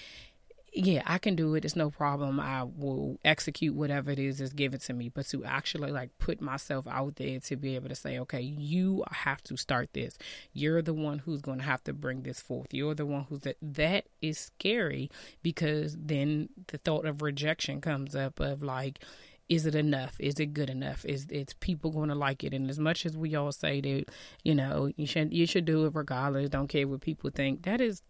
yeah, 0.72 1.02
I 1.06 1.18
can 1.18 1.34
do 1.34 1.54
it. 1.54 1.64
It's 1.64 1.76
no 1.76 1.90
problem. 1.90 2.38
I 2.40 2.64
will 2.64 3.18
execute 3.24 3.74
whatever 3.74 4.10
it 4.10 4.18
is 4.18 4.38
that's 4.38 4.52
given 4.52 4.78
to 4.80 4.92
me. 4.92 5.08
But 5.08 5.26
to 5.28 5.44
actually 5.44 5.90
like 5.90 6.10
put 6.18 6.40
myself 6.40 6.86
out 6.86 7.16
there 7.16 7.40
to 7.40 7.56
be 7.56 7.74
able 7.74 7.88
to 7.88 7.94
say, 7.94 8.18
okay, 8.20 8.40
you 8.40 9.04
have 9.10 9.42
to 9.44 9.56
start 9.56 9.92
this. 9.92 10.18
You're 10.52 10.82
the 10.82 10.94
one 10.94 11.20
who's 11.20 11.40
going 11.40 11.58
to 11.58 11.64
have 11.64 11.82
to 11.84 11.92
bring 11.92 12.22
this 12.22 12.40
forth. 12.40 12.72
You're 12.72 12.94
the 12.94 13.06
one 13.06 13.26
who's 13.28 13.40
that. 13.40 13.56
That 13.62 14.06
is 14.20 14.38
scary 14.38 15.10
because 15.42 15.96
then 15.98 16.50
the 16.68 16.78
thought 16.78 17.06
of 17.06 17.22
rejection 17.22 17.80
comes 17.80 18.14
up 18.14 18.38
of 18.40 18.62
like, 18.62 19.00
is 19.48 19.64
it 19.64 19.74
enough? 19.74 20.16
Is 20.18 20.38
it 20.38 20.52
good 20.52 20.68
enough? 20.68 21.04
Is 21.06 21.26
it's 21.30 21.54
people 21.54 21.90
going 21.90 22.10
to 22.10 22.14
like 22.14 22.44
it? 22.44 22.52
And 22.52 22.68
as 22.68 22.78
much 22.78 23.06
as 23.06 23.16
we 23.16 23.34
all 23.34 23.52
say 23.52 23.80
that, 23.80 24.04
you 24.44 24.54
know, 24.54 24.92
you 24.96 25.06
should 25.06 25.32
you 25.32 25.46
should 25.46 25.64
do 25.64 25.86
it 25.86 25.94
regardless. 25.94 26.50
Don't 26.50 26.68
care 26.68 26.86
what 26.86 27.00
people 27.00 27.30
think. 27.30 27.62
That 27.62 27.80
is 27.80 28.02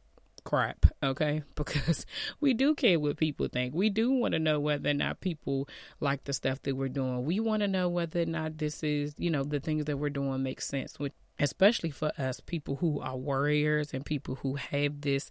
crap, 0.48 0.86
okay? 1.02 1.42
Because 1.54 2.06
we 2.40 2.54
do 2.54 2.74
care 2.74 2.98
what 2.98 3.18
people 3.18 3.48
think. 3.52 3.74
We 3.74 3.90
do 3.90 4.10
want 4.10 4.32
to 4.32 4.38
know 4.38 4.58
whether 4.58 4.88
or 4.88 4.94
not 4.94 5.20
people 5.20 5.68
like 6.00 6.24
the 6.24 6.32
stuff 6.32 6.62
that 6.62 6.74
we're 6.74 6.88
doing. 6.88 7.26
We 7.26 7.38
want 7.38 7.60
to 7.60 7.68
know 7.68 7.90
whether 7.90 8.22
or 8.22 8.26
not 8.26 8.56
this 8.56 8.82
is, 8.82 9.14
you 9.18 9.28
know, 9.28 9.44
the 9.44 9.60
things 9.60 9.84
that 9.84 9.98
we're 9.98 10.08
doing 10.08 10.42
make 10.42 10.62
sense 10.62 10.98
with 10.98 11.12
especially 11.38 11.90
for 11.90 12.10
us 12.18 12.40
people 12.40 12.76
who 12.76 13.00
are 13.00 13.16
warriors 13.16 13.92
and 13.92 14.04
people 14.04 14.36
who 14.36 14.56
have 14.56 15.02
this 15.02 15.30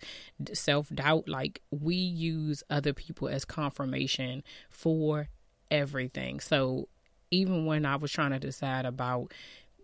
self-doubt 0.53 1.27
like 1.27 1.61
we 1.69 1.95
use 1.95 2.63
other 2.69 2.93
people 2.93 3.27
as 3.27 3.43
confirmation 3.43 4.41
for 4.69 5.27
everything. 5.69 6.39
So 6.39 6.87
even 7.31 7.65
when 7.65 7.85
I 7.85 7.97
was 7.97 8.11
trying 8.11 8.31
to 8.31 8.39
decide 8.39 8.85
about 8.85 9.33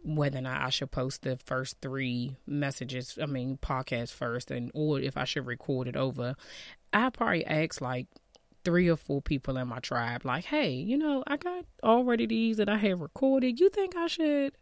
whether 0.03 0.39
or 0.39 0.41
not 0.41 0.61
I 0.61 0.69
should 0.69 0.91
post 0.91 1.23
the 1.23 1.37
first 1.37 1.77
three 1.81 2.35
messages, 2.45 3.17
I 3.21 3.25
mean 3.25 3.57
podcast 3.61 4.11
first, 4.11 4.51
and 4.51 4.71
or 4.73 4.99
if 4.99 5.17
I 5.17 5.23
should 5.23 5.45
record 5.45 5.87
it 5.87 5.95
over, 5.95 6.35
I 6.91 7.09
probably 7.09 7.45
asked 7.45 7.81
like 7.81 8.07
three 8.63 8.89
or 8.89 8.97
four 8.97 9.21
people 9.21 9.57
in 9.57 9.67
my 9.67 9.79
tribe, 9.79 10.25
like, 10.25 10.45
hey, 10.45 10.71
you 10.71 10.97
know, 10.97 11.23
I 11.27 11.37
got 11.37 11.65
already 11.83 12.25
these 12.25 12.57
that 12.57 12.69
I 12.69 12.77
have 12.77 13.01
recorded. 13.01 13.59
You 13.59 13.69
think 13.69 13.95
I 13.95 14.07
should 14.07 14.53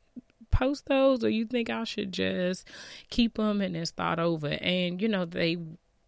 post 0.51 0.85
those, 0.87 1.23
or 1.23 1.29
you 1.29 1.45
think 1.45 1.69
I 1.69 1.83
should 1.83 2.11
just 2.11 2.67
keep 3.09 3.35
them 3.35 3.61
and 3.61 3.75
then 3.75 3.85
start 3.85 4.19
over? 4.19 4.47
And 4.47 5.01
you 5.01 5.07
know, 5.07 5.25
they 5.25 5.57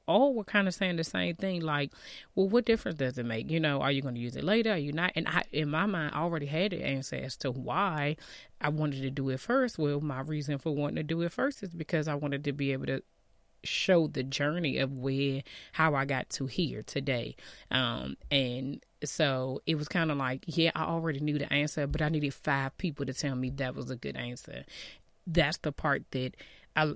all 0.07 0.33
were 0.33 0.43
kind 0.43 0.67
of 0.67 0.73
saying 0.73 0.97
the 0.97 1.03
same 1.03 1.35
thing 1.35 1.61
like 1.61 1.91
well 2.35 2.47
what 2.47 2.65
difference 2.65 2.97
does 2.97 3.17
it 3.17 3.25
make? 3.25 3.49
You 3.49 3.59
know 3.59 3.81
are 3.81 3.91
you 3.91 4.01
going 4.01 4.15
to 4.15 4.21
use 4.21 4.35
it 4.35 4.43
later? 4.43 4.71
Are 4.71 4.77
you 4.77 4.91
not? 4.91 5.11
And 5.15 5.27
i 5.27 5.43
in 5.51 5.69
my 5.69 5.85
mind 5.85 6.11
I 6.13 6.19
already 6.19 6.45
had 6.45 6.71
the 6.71 6.83
answer 6.83 7.15
as 7.15 7.37
to 7.37 7.51
why 7.51 8.17
i 8.61 8.69
wanted 8.69 9.01
to 9.01 9.11
do 9.11 9.29
it 9.29 9.39
first. 9.39 9.77
Well 9.77 10.01
my 10.01 10.21
reason 10.21 10.57
for 10.57 10.75
wanting 10.75 10.97
to 10.97 11.03
do 11.03 11.21
it 11.21 11.31
first 11.31 11.63
is 11.63 11.69
because 11.69 12.07
i 12.07 12.15
wanted 12.15 12.43
to 12.45 12.53
be 12.53 12.71
able 12.73 12.87
to 12.87 13.01
show 13.65 14.07
the 14.07 14.23
journey 14.23 14.77
of 14.77 14.91
where 14.91 15.41
how 15.71 15.95
i 15.95 16.05
got 16.05 16.29
to 16.31 16.47
here 16.47 16.83
today. 16.83 17.35
Um 17.71 18.17
and 18.29 18.83
so 19.05 19.61
it 19.65 19.75
was 19.75 19.87
kind 19.87 20.11
of 20.11 20.17
like 20.17 20.43
yeah 20.47 20.71
i 20.75 20.83
already 20.83 21.19
knew 21.19 21.37
the 21.37 21.51
answer 21.51 21.85
but 21.85 22.01
i 22.01 22.07
needed 22.07 22.33
five 22.33 22.77
people 22.77 23.05
to 23.05 23.13
tell 23.13 23.35
me 23.35 23.49
that 23.51 23.75
was 23.75 23.89
a 23.89 23.95
good 23.95 24.15
answer. 24.17 24.65
That's 25.25 25.57
the 25.57 25.71
part 25.71 26.03
that 26.11 26.35
I, 26.75 26.81
uh, 26.83 26.93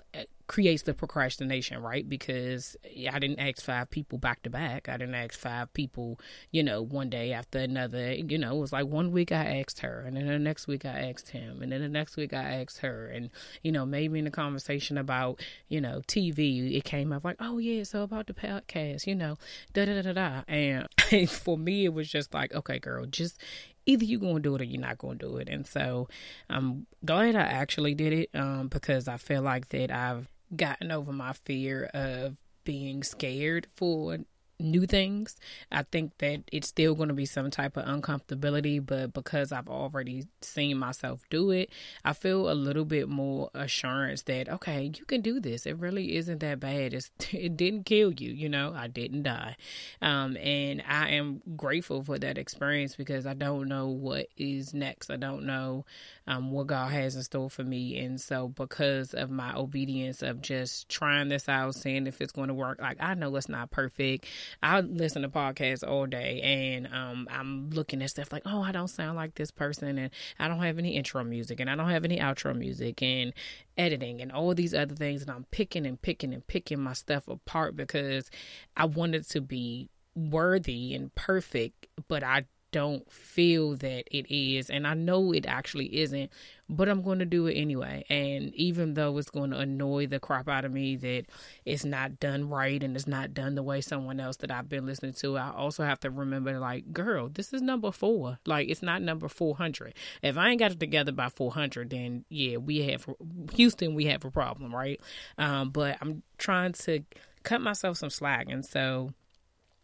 creates 0.47 0.83
the 0.83 0.93
procrastination, 0.93 1.81
right? 1.81 2.07
Because 2.07 2.77
I 2.85 3.19
didn't 3.19 3.39
ask 3.39 3.61
five 3.61 3.89
people 3.89 4.17
back 4.17 4.43
to 4.43 4.49
back. 4.49 4.87
I 4.87 4.95
didn't 4.97 5.15
ask 5.15 5.37
five 5.37 5.71
people, 5.73 6.19
you 6.51 6.63
know, 6.63 6.81
one 6.81 7.09
day 7.09 7.33
after 7.33 7.59
another. 7.59 8.13
You 8.13 8.37
know, 8.37 8.55
it 8.55 8.59
was 8.59 8.71
like 8.71 8.87
one 8.87 9.11
week 9.11 9.31
I 9.31 9.59
asked 9.59 9.81
her, 9.81 10.03
and 10.07 10.15
then 10.15 10.25
the 10.25 10.39
next 10.39 10.67
week 10.67 10.85
I 10.85 11.09
asked 11.09 11.29
him, 11.29 11.61
and 11.61 11.71
then 11.71 11.81
the 11.81 11.89
next 11.89 12.15
week 12.15 12.33
I 12.33 12.61
asked 12.61 12.79
her, 12.79 13.07
and 13.07 13.29
you 13.61 13.71
know, 13.71 13.85
maybe 13.85 14.19
in 14.19 14.25
the 14.25 14.31
conversation 14.31 14.97
about 14.97 15.41
you 15.67 15.81
know 15.81 16.01
TV, 16.07 16.75
it 16.75 16.85
came 16.85 17.11
up 17.11 17.25
like, 17.25 17.37
oh 17.39 17.57
yeah, 17.57 17.83
so 17.83 18.03
about 18.03 18.27
the 18.27 18.33
podcast, 18.33 19.05
you 19.05 19.15
know, 19.15 19.37
da 19.73 19.85
da 19.85 20.01
da 20.01 20.13
da, 20.13 20.41
and 20.47 20.87
for 21.29 21.57
me 21.57 21.85
it 21.85 21.93
was 21.93 22.09
just 22.09 22.33
like, 22.33 22.53
okay, 22.53 22.79
girl, 22.79 23.05
just 23.05 23.39
either 23.87 24.05
you're 24.05 24.19
going 24.19 24.35
to 24.35 24.41
do 24.41 24.55
it 24.55 24.61
or 24.61 24.65
you're 24.65 24.81
not 24.81 24.99
going 24.99 25.17
to 25.17 25.25
do 25.27 25.37
it. 25.37 25.49
And 25.49 25.65
so 25.65 26.07
I'm 26.49 26.85
glad 27.03 27.35
I 27.35 27.41
actually 27.41 27.95
did 27.95 28.13
it 28.13 28.29
um, 28.35 28.67
because 28.67 29.07
I 29.07 29.17
feel 29.17 29.41
like 29.41 29.69
that 29.69 29.89
I've 29.89 30.27
gotten 30.55 30.91
over 30.91 31.11
my 31.11 31.33
fear 31.33 31.85
of 31.93 32.35
being 32.63 33.01
scared 33.01 33.67
for 33.75 34.19
new 34.59 34.85
things. 34.85 35.35
I 35.71 35.83
think 35.83 36.17
that 36.19 36.43
it's 36.51 36.67
still 36.67 36.95
going 36.95 37.09
to 37.09 37.15
be 37.15 37.25
some 37.25 37.51
type 37.51 37.77
of 37.77 37.85
uncomfortability, 37.85 38.83
but 38.83 39.13
because 39.13 39.51
I've 39.51 39.69
already 39.69 40.25
seen 40.41 40.77
myself 40.77 41.21
do 41.29 41.51
it, 41.51 41.69
I 42.03 42.13
feel 42.13 42.51
a 42.51 42.53
little 42.53 42.85
bit 42.85 43.09
more 43.09 43.49
assurance 43.53 44.23
that 44.23 44.49
okay, 44.49 44.91
you 44.97 45.05
can 45.05 45.21
do 45.21 45.39
this. 45.39 45.65
It 45.65 45.77
really 45.77 46.15
isn't 46.15 46.39
that 46.39 46.59
bad. 46.59 46.93
It's, 46.93 47.11
it 47.31 47.57
didn't 47.57 47.83
kill 47.83 48.13
you, 48.13 48.31
you 48.31 48.49
know. 48.49 48.73
I 48.75 48.87
didn't 48.87 49.23
die, 49.23 49.55
um, 50.01 50.37
and 50.37 50.83
I 50.87 51.09
am 51.09 51.41
grateful 51.55 52.03
for 52.03 52.17
that 52.19 52.37
experience 52.37 52.95
because 52.95 53.25
I 53.25 53.33
don't 53.33 53.67
know 53.67 53.87
what 53.87 54.27
is 54.37 54.73
next. 54.73 55.09
I 55.09 55.17
don't 55.17 55.45
know 55.45 55.85
um, 56.27 56.51
what 56.51 56.67
God 56.67 56.91
has 56.91 57.15
in 57.15 57.23
store 57.23 57.49
for 57.49 57.63
me. 57.63 57.97
And 57.99 58.19
so, 58.19 58.49
because 58.49 59.13
of 59.13 59.29
my 59.29 59.55
obedience 59.55 60.21
of 60.21 60.41
just 60.41 60.89
trying 60.89 61.29
this 61.29 61.47
out, 61.47 61.75
seeing 61.75 62.07
if 62.07 62.21
it's 62.21 62.33
going 62.33 62.49
to 62.49 62.53
work, 62.53 62.79
like 62.81 62.97
I 62.99 63.13
know 63.13 63.35
it's 63.35 63.49
not 63.49 63.71
perfect. 63.71 64.25
I 64.61 64.81
listen 64.81 65.21
to 65.21 65.29
podcasts 65.29 65.87
all 65.87 66.05
day 66.05 66.41
and 66.41 66.87
um, 66.93 67.27
I'm 67.31 67.69
looking 67.69 68.01
at 68.01 68.09
stuff 68.09 68.31
like, 68.31 68.43
oh, 68.45 68.61
I 68.61 68.71
don't 68.71 68.87
sound 68.87 69.15
like 69.15 69.35
this 69.35 69.51
person, 69.51 69.97
and 69.97 70.11
I 70.39 70.47
don't 70.47 70.61
have 70.61 70.79
any 70.79 70.95
intro 70.95 71.23
music, 71.23 71.59
and 71.59 71.69
I 71.69 71.75
don't 71.75 71.89
have 71.89 72.05
any 72.05 72.19
outro 72.19 72.55
music, 72.55 73.01
and 73.01 73.33
editing, 73.77 74.21
and 74.21 74.31
all 74.31 74.53
these 74.53 74.73
other 74.73 74.95
things. 74.95 75.21
And 75.21 75.31
I'm 75.31 75.45
picking 75.51 75.85
and 75.85 76.01
picking 76.01 76.33
and 76.33 76.45
picking 76.45 76.79
my 76.79 76.93
stuff 76.93 77.27
apart 77.27 77.75
because 77.75 78.29
I 78.75 78.85
wanted 78.85 79.27
to 79.29 79.41
be 79.41 79.89
worthy 80.15 80.93
and 80.93 81.13
perfect, 81.15 81.87
but 82.07 82.23
I 82.23 82.45
don't 82.77 83.11
feel 83.11 83.75
that 83.75 84.03
it 84.15 84.31
is. 84.31 84.69
And 84.69 84.85
I 84.85 84.93
know 84.93 85.33
it 85.33 85.47
actually 85.47 85.97
isn't, 85.97 86.31
but 86.69 86.87
I'm 86.87 87.01
going 87.01 87.17
to 87.17 87.25
do 87.25 87.47
it 87.47 87.55
anyway. 87.55 88.05
And 88.07 88.53
even 88.53 88.93
though 88.93 89.17
it's 89.17 89.31
going 89.31 89.49
to 89.49 89.57
annoy 89.57 90.05
the 90.05 90.19
crap 90.19 90.47
out 90.47 90.63
of 90.63 90.71
me 90.71 90.95
that 90.97 91.23
it's 91.65 91.83
not 91.83 92.19
done 92.19 92.49
right 92.49 92.83
and 92.83 92.95
it's 92.95 93.07
not 93.07 93.33
done 93.33 93.55
the 93.55 93.63
way 93.63 93.81
someone 93.81 94.19
else 94.19 94.37
that 94.37 94.51
I've 94.51 94.69
been 94.69 94.85
listening 94.85 95.13
to, 95.13 95.37
I 95.39 95.51
also 95.51 95.83
have 95.83 95.99
to 96.01 96.11
remember, 96.11 96.59
like, 96.59 96.93
girl, 96.93 97.29
this 97.29 97.51
is 97.51 97.63
number 97.63 97.91
four. 97.91 98.37
Like, 98.45 98.69
it's 98.69 98.83
not 98.83 99.01
number 99.01 99.27
400. 99.27 99.95
If 100.21 100.37
I 100.37 100.49
ain't 100.51 100.59
got 100.59 100.71
it 100.71 100.79
together 100.79 101.11
by 101.11 101.29
400, 101.29 101.89
then 101.89 102.25
yeah, 102.29 102.57
we 102.57 102.89
have 102.89 103.07
Houston, 103.53 103.95
we 103.95 104.05
have 104.05 104.23
a 104.23 104.29
problem, 104.29 104.71
right? 104.71 105.01
Um, 105.39 105.71
but 105.71 105.97
I'm 105.99 106.21
trying 106.37 106.73
to 106.73 107.03
cut 107.41 107.59
myself 107.59 107.97
some 107.97 108.11
slack. 108.11 108.45
And 108.51 108.63
so, 108.63 109.13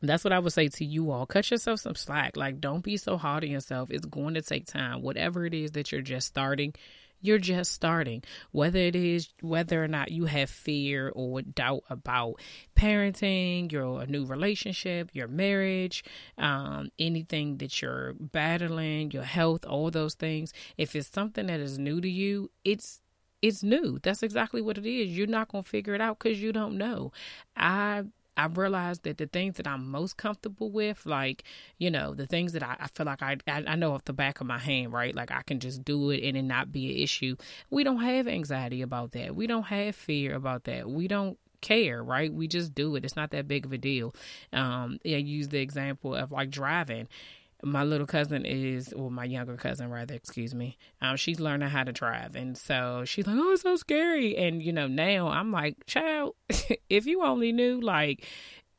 that's 0.09 0.23
what 0.23 0.33
I 0.33 0.39
would 0.39 0.53
say 0.53 0.67
to 0.67 0.85
you 0.85 1.11
all. 1.11 1.25
Cut 1.25 1.49
yourself 1.49 1.79
some 1.79 1.95
slack. 1.95 2.35
Like, 2.35 2.59
don't 2.59 2.83
be 2.83 2.97
so 2.97 3.17
hard 3.17 3.43
on 3.43 3.49
yourself. 3.49 3.89
It's 3.91 4.05
going 4.05 4.33
to 4.33 4.41
take 4.41 4.65
time. 4.65 5.01
Whatever 5.01 5.45
it 5.45 5.53
is 5.53 5.71
that 5.71 5.91
you're 5.91 6.01
just 6.01 6.27
starting, 6.27 6.73
you're 7.21 7.39
just 7.39 7.71
starting. 7.71 8.21
Whether 8.51 8.79
it 8.79 8.95
is 8.95 9.29
whether 9.41 9.81
or 9.83 9.87
not 9.87 10.11
you 10.11 10.25
have 10.25 10.49
fear 10.49 11.11
or 11.15 11.41
doubt 11.41 11.83
about 11.89 12.35
parenting, 12.75 13.71
your 13.71 14.05
new 14.05 14.25
relationship, 14.25 15.09
your 15.13 15.29
marriage, 15.29 16.03
um, 16.37 16.91
anything 16.99 17.57
that 17.57 17.81
you're 17.81 18.13
battling, 18.19 19.11
your 19.11 19.23
health, 19.23 19.65
all 19.65 19.89
those 19.89 20.15
things. 20.15 20.53
If 20.77 20.95
it's 20.95 21.09
something 21.09 21.47
that 21.47 21.61
is 21.61 21.79
new 21.79 22.01
to 22.01 22.09
you, 22.09 22.51
it's 22.65 22.99
it's 23.41 23.63
new. 23.63 23.99
That's 24.01 24.23
exactly 24.23 24.61
what 24.61 24.77
it 24.77 24.85
is. 24.85 25.09
You're 25.17 25.27
not 25.27 25.49
going 25.49 25.63
to 25.63 25.69
figure 25.69 25.93
it 25.95 26.01
out 26.01 26.19
because 26.19 26.41
you 26.41 26.51
don't 26.51 26.77
know. 26.77 27.11
I 27.57 28.03
I've 28.35 28.57
realized 28.57 29.03
that 29.03 29.17
the 29.17 29.27
things 29.27 29.57
that 29.57 29.67
I'm 29.67 29.89
most 29.89 30.17
comfortable 30.17 30.71
with, 30.71 31.05
like, 31.05 31.43
you 31.77 31.91
know, 31.91 32.13
the 32.13 32.25
things 32.25 32.53
that 32.53 32.63
I, 32.63 32.75
I 32.79 32.87
feel 32.87 33.05
like 33.05 33.21
I, 33.21 33.37
I, 33.47 33.63
I 33.67 33.75
know 33.75 33.93
off 33.93 34.05
the 34.05 34.13
back 34.13 34.41
of 34.41 34.47
my 34.47 34.57
hand, 34.57 34.91
right? 34.91 35.15
Like 35.15 35.31
I 35.31 35.41
can 35.43 35.59
just 35.59 35.83
do 35.83 36.09
it 36.09 36.23
and 36.23 36.35
it 36.37 36.41
not 36.41 36.71
be 36.71 36.91
an 36.91 36.97
issue. 36.97 37.35
We 37.69 37.83
don't 37.83 38.01
have 38.01 38.27
anxiety 38.27 38.81
about 38.81 39.11
that. 39.11 39.35
We 39.35 39.47
don't 39.47 39.63
have 39.63 39.95
fear 39.95 40.35
about 40.35 40.63
that. 40.65 40.89
We 40.89 41.07
don't 41.07 41.37
care, 41.61 42.03
right? 42.03 42.31
We 42.31 42.47
just 42.47 42.75
do 42.75 42.95
it. 42.95 43.05
It's 43.05 43.15
not 43.15 43.31
that 43.31 43.47
big 43.47 43.65
of 43.65 43.73
a 43.73 43.77
deal. 43.77 44.13
Um, 44.51 44.99
I 45.05 45.09
use 45.09 45.49
the 45.49 45.59
example 45.59 46.13
of 46.13 46.31
like 46.31 46.49
driving 46.49 47.07
my 47.63 47.83
little 47.83 48.07
cousin 48.07 48.45
is, 48.45 48.93
well, 48.95 49.09
my 49.09 49.25
younger 49.25 49.55
cousin 49.55 49.89
rather, 49.89 50.13
excuse 50.13 50.53
me. 50.53 50.77
Um, 51.01 51.15
she's 51.15 51.39
learning 51.39 51.69
how 51.69 51.83
to 51.83 51.91
drive, 51.91 52.35
and 52.35 52.57
so 52.57 53.03
she's 53.05 53.25
like, 53.25 53.37
"Oh, 53.39 53.53
it's 53.53 53.61
so 53.61 53.75
scary." 53.75 54.35
And 54.37 54.61
you 54.61 54.73
know, 54.73 54.87
now 54.87 55.29
I'm 55.29 55.51
like, 55.51 55.85
"Child, 55.85 56.35
if 56.89 57.05
you 57.05 57.23
only 57.23 57.51
knew, 57.51 57.79
like, 57.79 58.25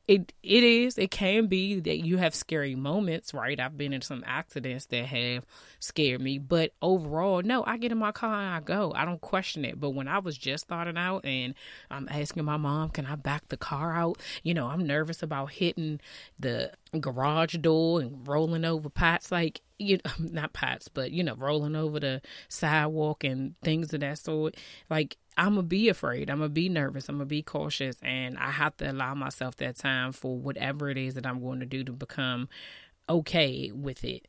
it 0.07 0.33
it 0.43 0.63
is 0.63 0.99
it 0.99 1.11
can 1.11 1.47
be 1.47 1.81
that 1.81 2.05
you 2.05 2.19
have 2.19 2.35
scary 2.35 2.75
moments 2.75 3.33
right? 3.33 3.59
I've 3.59 3.79
been 3.79 3.93
in 3.93 4.03
some 4.03 4.23
accidents 4.27 4.87
that 4.87 5.07
have 5.07 5.47
scared 5.81 6.21
me 6.21 6.39
but 6.39 6.73
overall 6.83 7.43
no 7.43 7.65
i 7.67 7.77
get 7.77 7.93
in 7.93 7.99
my 7.99 8.13
car 8.13 8.35
and 8.35 8.55
i 8.55 8.61
go. 8.61 8.93
I 8.95 9.05
don't 9.05 9.21
question 9.21 9.65
it. 9.65 9.81
But 9.81 9.91
when 9.91 10.09
i 10.09 10.19
was 10.19 10.37
just 10.37 10.65
starting 10.65 10.99
out 10.99 11.25
and 11.25 11.55
i'm 11.91 12.09
asking 12.11 12.45
my 12.45 12.57
mom 12.57 12.91
can 12.91 13.07
i 13.07 13.15
back 13.15 13.49
the 13.49 13.57
car 13.57 13.95
out? 13.95 14.19
You 14.43 14.55
know 14.55 14.67
i'm 14.67 14.87
nervous 14.87 15.23
about 15.23 15.53
hitting 15.53 16.01
the 16.39 16.73
garage 17.01 17.57
door 17.57 18.01
and 18.01 18.27
rolling 18.27 18.65
over 18.65 18.89
pots 18.89 19.33
like 19.33 19.61
you 19.79 19.99
know, 20.05 20.11
not 20.19 20.53
pots 20.53 20.89
but 20.89 21.13
you 21.13 21.25
know 21.25 21.35
rolling 21.35 21.77
over 21.77 21.99
the 21.99 22.21
sidewalk 22.49 23.25
and 23.25 23.55
things 23.63 23.93
of 23.95 24.01
that 24.01 24.19
sort. 24.19 24.57
Like 24.91 25.17
I'm 25.37 25.57
gonna 25.57 25.63
be 25.63 25.89
afraid. 25.89 26.31
I'm 26.31 26.39
gonna 26.39 26.49
be 26.49 26.69
nervous. 26.69 27.09
I'm 27.09 27.17
gonna 27.17 27.27
be 27.27 27.43
cautious, 27.43 27.97
and 28.03 28.39
I 28.39 28.51
have 28.51 28.77
to 28.79 28.91
allow 28.91 29.15
myself 29.15 29.57
that 29.57 29.77
time 29.77 30.13
for 30.13 30.39
whatever 30.39 30.91
it 30.91 30.99
is 30.99 31.15
that 31.15 31.27
I'm 31.27 31.41
going 31.41 31.61
to 31.61 31.67
do 31.67 31.85
to 31.85 31.93
become 31.93 32.49
okay 33.09 33.71
with 33.73 34.05
it. 34.05 34.27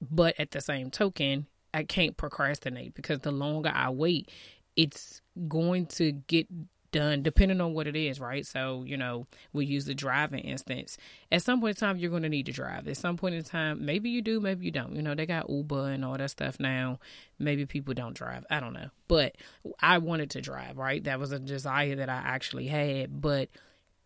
But 0.00 0.38
at 0.38 0.50
the 0.50 0.60
same 0.60 0.90
token, 0.90 1.46
I 1.72 1.84
can't 1.84 2.16
procrastinate 2.16 2.94
because 2.94 3.20
the 3.20 3.32
longer 3.32 3.70
I 3.74 3.90
wait, 3.90 4.30
it's 4.76 5.20
going 5.48 5.86
to 5.86 6.12
get 6.12 6.46
done 6.92 7.22
depending 7.22 7.60
on 7.60 7.74
what 7.74 7.86
it 7.86 7.96
is, 7.96 8.20
right? 8.20 8.46
So, 8.46 8.84
you 8.86 8.96
know, 8.96 9.26
we 9.52 9.66
use 9.66 9.84
the 9.84 9.94
driving 9.94 10.40
instance. 10.40 10.98
At 11.30 11.42
some 11.42 11.60
point 11.60 11.76
in 11.76 11.80
time, 11.80 11.96
you're 11.98 12.10
going 12.10 12.22
to 12.22 12.28
need 12.28 12.46
to 12.46 12.52
drive. 12.52 12.88
At 12.88 12.96
some 12.96 13.16
point 13.16 13.34
in 13.34 13.44
time, 13.44 13.84
maybe 13.84 14.10
you 14.10 14.22
do, 14.22 14.40
maybe 14.40 14.64
you 14.64 14.70
don't. 14.70 14.94
You 14.94 15.02
know, 15.02 15.14
they 15.14 15.26
got 15.26 15.50
Uber 15.50 15.90
and 15.90 16.04
all 16.04 16.16
that 16.16 16.30
stuff 16.30 16.58
now. 16.60 16.98
Maybe 17.38 17.66
people 17.66 17.94
don't 17.94 18.14
drive. 18.16 18.44
I 18.50 18.60
don't 18.60 18.72
know. 18.74 18.90
But 19.08 19.36
I 19.80 19.98
wanted 19.98 20.30
to 20.30 20.40
drive, 20.40 20.76
right? 20.76 21.02
That 21.04 21.18
was 21.18 21.32
a 21.32 21.38
desire 21.38 21.96
that 21.96 22.08
I 22.08 22.22
actually 22.24 22.66
had, 22.66 23.20
but 23.20 23.48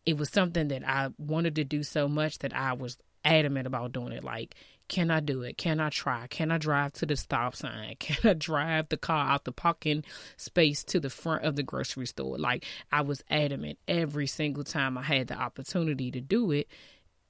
it 0.07 0.17
was 0.17 0.31
something 0.31 0.69
that 0.69 0.87
I 0.87 1.11
wanted 1.19 1.57
to 1.57 1.65
do 1.65 1.83
so 1.83 2.09
much 2.09 2.39
that 2.39 2.55
I 2.55 2.73
was 2.73 2.99
adamant 3.25 3.67
about 3.67 3.93
doing 3.93 4.13
it. 4.13 4.25
Like, 4.25 4.55
can 4.91 5.09
I 5.09 5.21
do 5.21 5.43
it? 5.43 5.57
Can 5.57 5.79
I 5.79 5.89
try? 5.89 6.27
Can 6.27 6.51
I 6.51 6.59
drive 6.59 6.95
to 6.95 7.07
the 7.07 7.17
stop 7.17 7.55
sign? 7.55 7.95
Can 8.01 8.29
I 8.29 8.35
drive 8.35 8.89
the 8.89 8.97
car 8.97 9.31
out 9.31 9.45
the 9.45 9.53
parking 9.53 10.03
space 10.37 10.83
to 10.85 10.99
the 10.99 11.09
front 11.09 11.45
of 11.45 11.55
the 11.55 11.63
grocery 11.63 12.07
store? 12.07 12.37
Like 12.37 12.67
I 12.91 13.03
was 13.03 13.23
adamant 13.31 13.79
every 13.87 14.27
single 14.27 14.65
time 14.65 14.99
I 14.99 15.03
had 15.03 15.29
the 15.29 15.35
opportunity 15.35 16.11
to 16.11 16.21
do 16.21 16.51
it. 16.51 16.67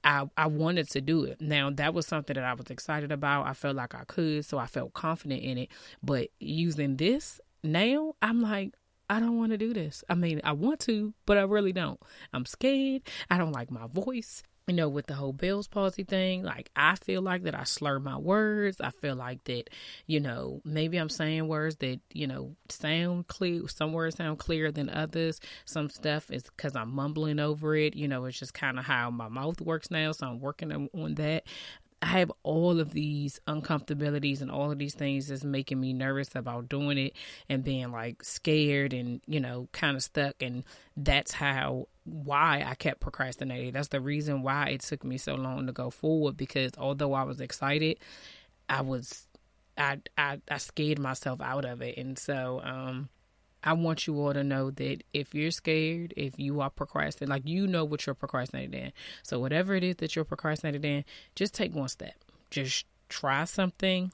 I, 0.03 0.27
I 0.35 0.47
wanted 0.47 0.89
to 0.89 1.01
do 1.01 1.23
it. 1.25 1.39
Now 1.39 1.69
that 1.69 1.93
was 1.93 2.07
something 2.07 2.33
that 2.33 2.43
I 2.43 2.55
was 2.55 2.71
excited 2.71 3.11
about. 3.11 3.45
I 3.45 3.53
felt 3.53 3.75
like 3.75 3.93
I 3.93 4.05
could, 4.05 4.43
so 4.43 4.57
I 4.57 4.65
felt 4.65 4.93
confident 4.93 5.43
in 5.43 5.59
it. 5.59 5.69
But 6.01 6.29
using 6.39 6.97
this 6.97 7.39
now, 7.63 8.15
I'm 8.23 8.41
like, 8.41 8.73
I 9.07 9.19
don't 9.19 9.37
want 9.37 9.51
to 9.51 9.57
do 9.59 9.71
this. 9.71 10.03
I 10.09 10.15
mean, 10.15 10.41
I 10.43 10.53
want 10.53 10.79
to, 10.81 11.13
but 11.27 11.37
I 11.37 11.41
really 11.41 11.73
don't. 11.73 11.99
I'm 12.33 12.47
scared. 12.47 13.03
I 13.29 13.37
don't 13.37 13.51
like 13.51 13.69
my 13.69 13.85
voice 13.85 14.41
you 14.71 14.77
know, 14.77 14.87
with 14.87 15.07
the 15.07 15.13
whole 15.13 15.33
Bell's 15.33 15.67
palsy 15.67 16.05
thing, 16.05 16.43
like 16.43 16.71
I 16.77 16.95
feel 16.95 17.21
like 17.21 17.43
that 17.43 17.53
I 17.53 17.65
slur 17.65 17.99
my 17.99 18.17
words. 18.17 18.79
I 18.79 18.91
feel 18.91 19.17
like 19.17 19.43
that, 19.43 19.69
you 20.07 20.21
know, 20.21 20.61
maybe 20.63 20.95
I'm 20.95 21.09
saying 21.09 21.49
words 21.49 21.75
that, 21.79 21.99
you 22.13 22.25
know, 22.25 22.55
sound 22.69 23.27
clear. 23.27 23.67
Some 23.67 23.91
words 23.91 24.15
sound 24.15 24.39
clearer 24.39 24.71
than 24.71 24.89
others. 24.89 25.41
Some 25.65 25.89
stuff 25.89 26.31
is 26.31 26.43
because 26.43 26.77
I'm 26.77 26.95
mumbling 26.95 27.37
over 27.37 27.75
it. 27.75 27.97
You 27.97 28.07
know, 28.07 28.23
it's 28.23 28.39
just 28.39 28.53
kind 28.53 28.79
of 28.79 28.85
how 28.85 29.09
my 29.11 29.27
mouth 29.27 29.59
works 29.59 29.91
now. 29.91 30.13
So 30.13 30.25
I'm 30.25 30.39
working 30.39 30.89
on 30.93 31.15
that. 31.15 31.43
I 32.01 32.07
have 32.07 32.31
all 32.41 32.79
of 32.79 32.93
these 32.93 33.39
uncomfortabilities 33.47 34.41
and 34.41 34.49
all 34.49 34.71
of 34.71 34.79
these 34.79 34.95
things 34.95 35.27
that's 35.27 35.43
making 35.43 35.79
me 35.79 35.93
nervous 35.93 36.29
about 36.33 36.67
doing 36.67 36.97
it 36.97 37.15
and 37.47 37.63
being 37.63 37.91
like 37.91 38.23
scared 38.23 38.93
and, 38.93 39.21
you 39.27 39.39
know, 39.39 39.69
kind 39.71 39.95
of 39.95 40.01
stuck. 40.01 40.41
And 40.41 40.63
that's 40.97 41.31
how, 41.31 41.87
why 42.05 42.65
I 42.67 42.73
kept 42.73 43.01
procrastinating. 43.01 43.73
That's 43.73 43.89
the 43.89 44.01
reason 44.01 44.41
why 44.41 44.69
it 44.69 44.81
took 44.81 45.03
me 45.03 45.19
so 45.19 45.35
long 45.35 45.67
to 45.67 45.73
go 45.73 45.91
forward 45.91 46.37
because 46.37 46.71
although 46.75 47.13
I 47.13 47.23
was 47.23 47.39
excited, 47.39 47.99
I 48.67 48.81
was, 48.81 49.27
I, 49.77 49.99
I, 50.17 50.41
I 50.49 50.57
scared 50.57 50.97
myself 50.97 51.39
out 51.39 51.65
of 51.65 51.83
it. 51.83 51.97
And 51.97 52.17
so, 52.17 52.61
um, 52.63 53.09
I 53.63 53.73
want 53.73 54.07
you 54.07 54.19
all 54.19 54.33
to 54.33 54.43
know 54.43 54.71
that 54.71 55.03
if 55.13 55.35
you're 55.35 55.51
scared, 55.51 56.13
if 56.17 56.39
you 56.39 56.61
are 56.61 56.69
procrastinating, 56.69 57.31
like 57.31 57.47
you 57.47 57.67
know 57.67 57.85
what 57.85 58.05
you're 58.05 58.15
procrastinating 58.15 58.73
in. 58.73 58.91
So 59.23 59.39
whatever 59.39 59.75
it 59.75 59.83
is 59.83 59.97
that 59.97 60.15
you're 60.15 60.25
procrastinating 60.25 60.83
in, 60.83 61.05
just 61.35 61.53
take 61.53 61.73
one 61.73 61.89
step. 61.89 62.15
Just 62.49 62.85
try 63.09 63.43
something 63.45 64.11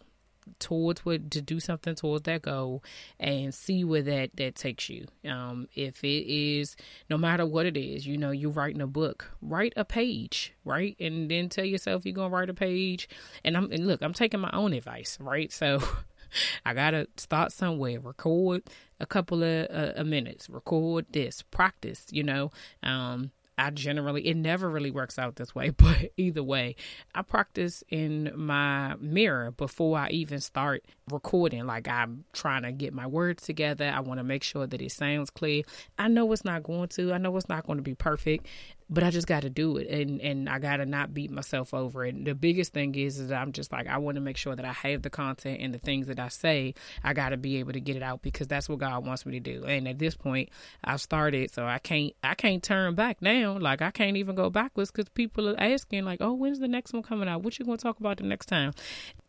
towards 0.59 1.05
what 1.05 1.29
to 1.31 1.41
do 1.41 1.59
something 1.59 1.95
towards 1.95 2.23
that 2.23 2.41
goal 2.41 2.83
and 3.19 3.53
see 3.53 3.83
where 3.83 4.01
that 4.01 4.35
that 4.35 4.55
takes 4.55 4.89
you 4.89 5.05
um 5.29 5.67
if 5.75 6.03
it 6.03 6.25
is 6.25 6.75
no 7.09 7.17
matter 7.17 7.45
what 7.45 7.65
it 7.65 7.75
is 7.75 8.07
you 8.07 8.17
know 8.17 8.31
you're 8.31 8.51
writing 8.51 8.81
a 8.81 8.87
book 8.87 9.29
write 9.41 9.73
a 9.75 9.83
page 9.83 10.53
right 10.63 10.95
and 10.99 11.29
then 11.29 11.49
tell 11.49 11.65
yourself 11.65 12.05
you're 12.05 12.15
gonna 12.15 12.29
write 12.29 12.49
a 12.49 12.53
page 12.53 13.09
and 13.43 13.57
i'm 13.57 13.71
and 13.71 13.85
look 13.87 14.01
i'm 14.01 14.13
taking 14.13 14.39
my 14.39 14.49
own 14.53 14.73
advice 14.73 15.17
right 15.19 15.51
so 15.51 15.81
I 16.65 16.73
gotta 16.73 17.07
start 17.17 17.51
somewhere, 17.51 17.99
record 17.99 18.63
a 18.99 19.05
couple 19.05 19.43
of 19.43 19.67
uh, 19.69 20.03
minutes, 20.03 20.49
record 20.49 21.05
this, 21.11 21.41
practice, 21.43 22.05
you 22.11 22.23
know. 22.23 22.51
Um, 22.83 23.31
I 23.59 23.71
generally, 23.71 24.27
it 24.27 24.37
never 24.37 24.69
really 24.69 24.91
works 24.91 25.17
out 25.17 25.35
this 25.35 25.55
way, 25.55 25.69
but 25.77 26.11
either 26.15 26.43
way, 26.43 26.75
I 27.15 27.23
practice 27.23 27.83
in 27.89 28.31
my 28.35 28.95
mirror 28.99 29.51
before 29.51 29.97
I 29.97 30.09
even 30.09 30.39
start 30.39 30.85
recording. 31.09 31.65
Like 31.65 31.87
I'm 31.87 32.25
trying 32.33 32.63
to 32.63 32.71
get 32.71 32.93
my 32.93 33.07
words 33.07 33.43
together. 33.43 33.91
I 33.93 34.01
want 34.01 34.19
to 34.19 34.23
make 34.23 34.43
sure 34.43 34.67
that 34.67 34.81
it 34.81 34.91
sounds 34.91 35.29
clear. 35.29 35.63
I 35.97 36.07
know 36.07 36.31
it's 36.31 36.45
not 36.45 36.63
going 36.63 36.89
to, 36.89 37.13
I 37.13 37.17
know 37.17 37.35
it's 37.35 37.49
not 37.49 37.65
going 37.65 37.77
to 37.77 37.83
be 37.83 37.95
perfect 37.95 38.45
but 38.89 39.03
I 39.03 39.09
just 39.09 39.27
got 39.27 39.41
to 39.41 39.49
do 39.49 39.77
it 39.77 39.87
and 39.87 40.21
and 40.21 40.47
I 40.47 40.59
got 40.59 40.77
to 40.77 40.85
not 40.85 41.13
beat 41.13 41.29
myself 41.29 41.73
over 41.73 42.05
it. 42.05 42.23
The 42.23 42.33
biggest 42.33 42.73
thing 42.73 42.95
is 42.95 43.19
is 43.19 43.31
I'm 43.31 43.51
just 43.51 43.71
like 43.71 43.87
I 43.87 43.97
want 43.97 44.15
to 44.15 44.21
make 44.21 44.37
sure 44.37 44.55
that 44.55 44.65
I 44.65 44.71
have 44.71 45.01
the 45.01 45.09
content 45.09 45.59
and 45.61 45.73
the 45.73 45.79
things 45.79 46.07
that 46.07 46.19
I 46.19 46.29
say, 46.29 46.73
I 47.03 47.13
got 47.13 47.29
to 47.29 47.37
be 47.37 47.57
able 47.57 47.73
to 47.73 47.81
get 47.81 47.95
it 47.95 48.03
out 48.03 48.21
because 48.21 48.47
that's 48.47 48.69
what 48.69 48.79
God 48.79 49.05
wants 49.05 49.25
me 49.25 49.33
to 49.33 49.39
do. 49.39 49.65
And 49.65 49.87
at 49.87 49.99
this 49.99 50.15
point, 50.15 50.49
I've 50.83 51.01
started, 51.01 51.51
so 51.51 51.65
I 51.65 51.79
can't 51.79 52.13
I 52.23 52.35
can't 52.35 52.63
turn 52.63 52.95
back 52.95 53.21
now. 53.21 53.57
Like 53.57 53.81
I 53.81 53.91
can't 53.91 54.17
even 54.17 54.35
go 54.35 54.49
backwards 54.49 54.91
cuz 54.91 55.09
people 55.09 55.49
are 55.49 55.59
asking 55.59 56.05
like, 56.05 56.21
"Oh, 56.21 56.33
when's 56.33 56.59
the 56.59 56.67
next 56.67 56.93
one 56.93 57.03
coming 57.03 57.27
out? 57.27 57.43
What 57.43 57.59
you 57.59 57.65
going 57.65 57.77
to 57.77 57.83
talk 57.83 57.99
about 57.99 58.17
the 58.17 58.23
next 58.23 58.45
time?" 58.45 58.73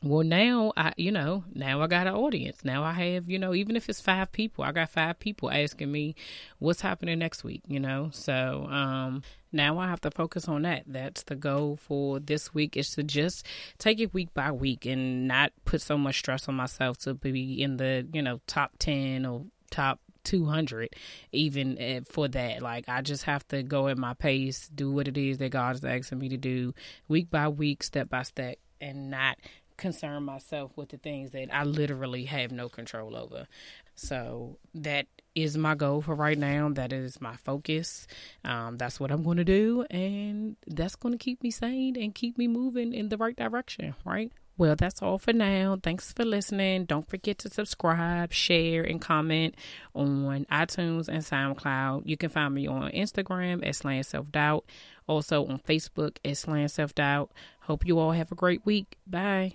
Well 0.03 0.23
now 0.23 0.73
i 0.77 0.93
you 0.97 1.11
know 1.11 1.43
now 1.55 1.81
i 1.81 1.87
got 1.87 2.07
an 2.07 2.15
audience. 2.15 2.65
Now 2.65 2.85
i 2.85 2.93
have 2.93 3.29
you 3.29 3.39
know 3.39 3.53
even 3.53 3.75
if 3.75 3.89
it's 3.89 4.01
five 4.01 4.31
people 4.31 4.63
i 4.63 4.71
got 4.71 4.91
five 4.91 5.19
people 5.19 5.51
asking 5.51 5.91
me 5.91 6.15
what's 6.61 6.81
happening 6.81 7.19
next 7.19 7.43
week 7.43 7.63
you 7.67 7.81
know? 7.81 8.11
So 8.13 8.67
um 8.71 9.23
now 9.51 9.79
i 9.79 9.89
have 9.89 10.01
to 10.03 10.11
focus 10.11 10.47
on 10.47 10.63
that. 10.63 10.85
That's 10.87 11.25
the 11.25 11.35
goal 11.35 11.77
for 11.77 12.21
this 12.21 12.55
week 12.55 12.77
is 12.77 12.91
to 12.91 13.03
just 13.03 13.45
take 13.79 13.99
it 14.01 14.15
week 14.15 14.33
by 14.35 14.53
week 14.53 14.87
and 14.87 15.27
not 15.27 15.53
put 15.65 15.81
so 15.81 15.99
much 15.99 16.19
stress 16.19 16.49
on 16.49 16.55
myself 16.55 16.99
to 16.99 17.15
be 17.15 17.61
in 17.61 17.77
the 17.77 18.07
you 18.13 18.23
know 18.23 18.41
top 18.47 18.73
10 18.79 19.27
or 19.27 19.47
top 19.71 19.99
200 20.25 20.91
even 21.33 21.79
eh, 21.79 22.01
for 22.09 22.29
that. 22.29 22.63
Like 22.63 22.85
i 22.89 23.03
just 23.03 23.25
have 23.25 23.47
to 23.49 23.65
go 23.65 23.89
at 23.89 23.99
my 23.99 24.15
pace 24.15 24.69
do 24.69 24.93
what 24.93 25.09
it 25.09 25.19
is 25.19 25.39
that 25.39 25.51
god 25.51 25.75
is 25.75 25.85
asking 25.85 26.19
me 26.19 26.29
to 26.29 26.37
do 26.37 26.75
week 27.09 27.31
by 27.31 27.49
week 27.49 27.83
step 27.83 28.09
by 28.09 28.23
step 28.23 28.59
and 28.81 29.11
not 29.11 29.39
concern 29.79 30.25
myself 30.25 30.73
with 30.77 30.91
the 30.91 30.99
things 30.99 31.31
that 31.31 31.49
I 31.53 31.65
literally 31.65 32.25
have 32.27 32.53
no 32.53 32.69
control 32.69 33.17
over. 33.17 33.47
So 33.95 34.59
that 34.75 35.07
is 35.35 35.57
my 35.57 35.75
goal 35.75 36.03
for 36.03 36.15
right 36.15 36.39
now. 36.39 36.69
That 36.69 36.93
is 36.93 37.21
my 37.21 37.37
focus. 37.37 38.07
Um, 38.45 38.77
that's 38.77 39.01
what 39.01 39.11
I'm 39.11 39.23
going 39.23 39.39
to 39.39 39.45
do. 39.45 39.85
And 39.91 40.57
that's 40.67 40.97
going 40.97 41.13
to 41.13 41.19
keep 41.19 41.43
me 41.43 41.51
sane 41.51 41.97
and 41.97 42.15
keep 42.15 42.37
me 42.37 42.49
moving 42.49 42.93
in 42.93 43.09
the 43.09 43.17
right 43.17 43.37
direction, 43.37 43.95
right? 44.05 44.31
Well, 44.59 44.75
that's 44.75 45.03
all 45.03 45.19
for 45.19 45.33
now. 45.33 45.79
Thanks 45.81 46.13
for 46.13 46.25
listening. 46.25 46.85
Don't 46.85 47.09
forget 47.09 47.39
to 47.39 47.49
subscribe, 47.49 48.33
share, 48.33 48.83
and 48.83 49.01
comment 49.01 49.55
on 49.95 50.47
iTunes 50.51 51.09
and 51.09 51.23
SoundCloud. 51.23 52.03
You 52.07 52.17
can 52.17 52.29
find 52.29 52.53
me 52.53 52.67
on 52.67 52.91
Instagram 52.91 53.65
at 53.65 53.77
Slaying 53.77 54.03
Self 54.03 54.33
Doubt, 54.33 54.65
also 55.07 55.47
on 55.47 55.61
Facebook 55.61 56.17
at 56.25 56.37
Slaying 56.37 56.67
Self 56.67 56.93
Doubt. 56.97 57.31
Hope 57.61 57.87
you 57.87 58.01
all 58.01 58.11
have 58.11 58.33
a 58.33 58.35
great 58.35 58.67
week. 58.67 58.97
Bye. 59.07 59.47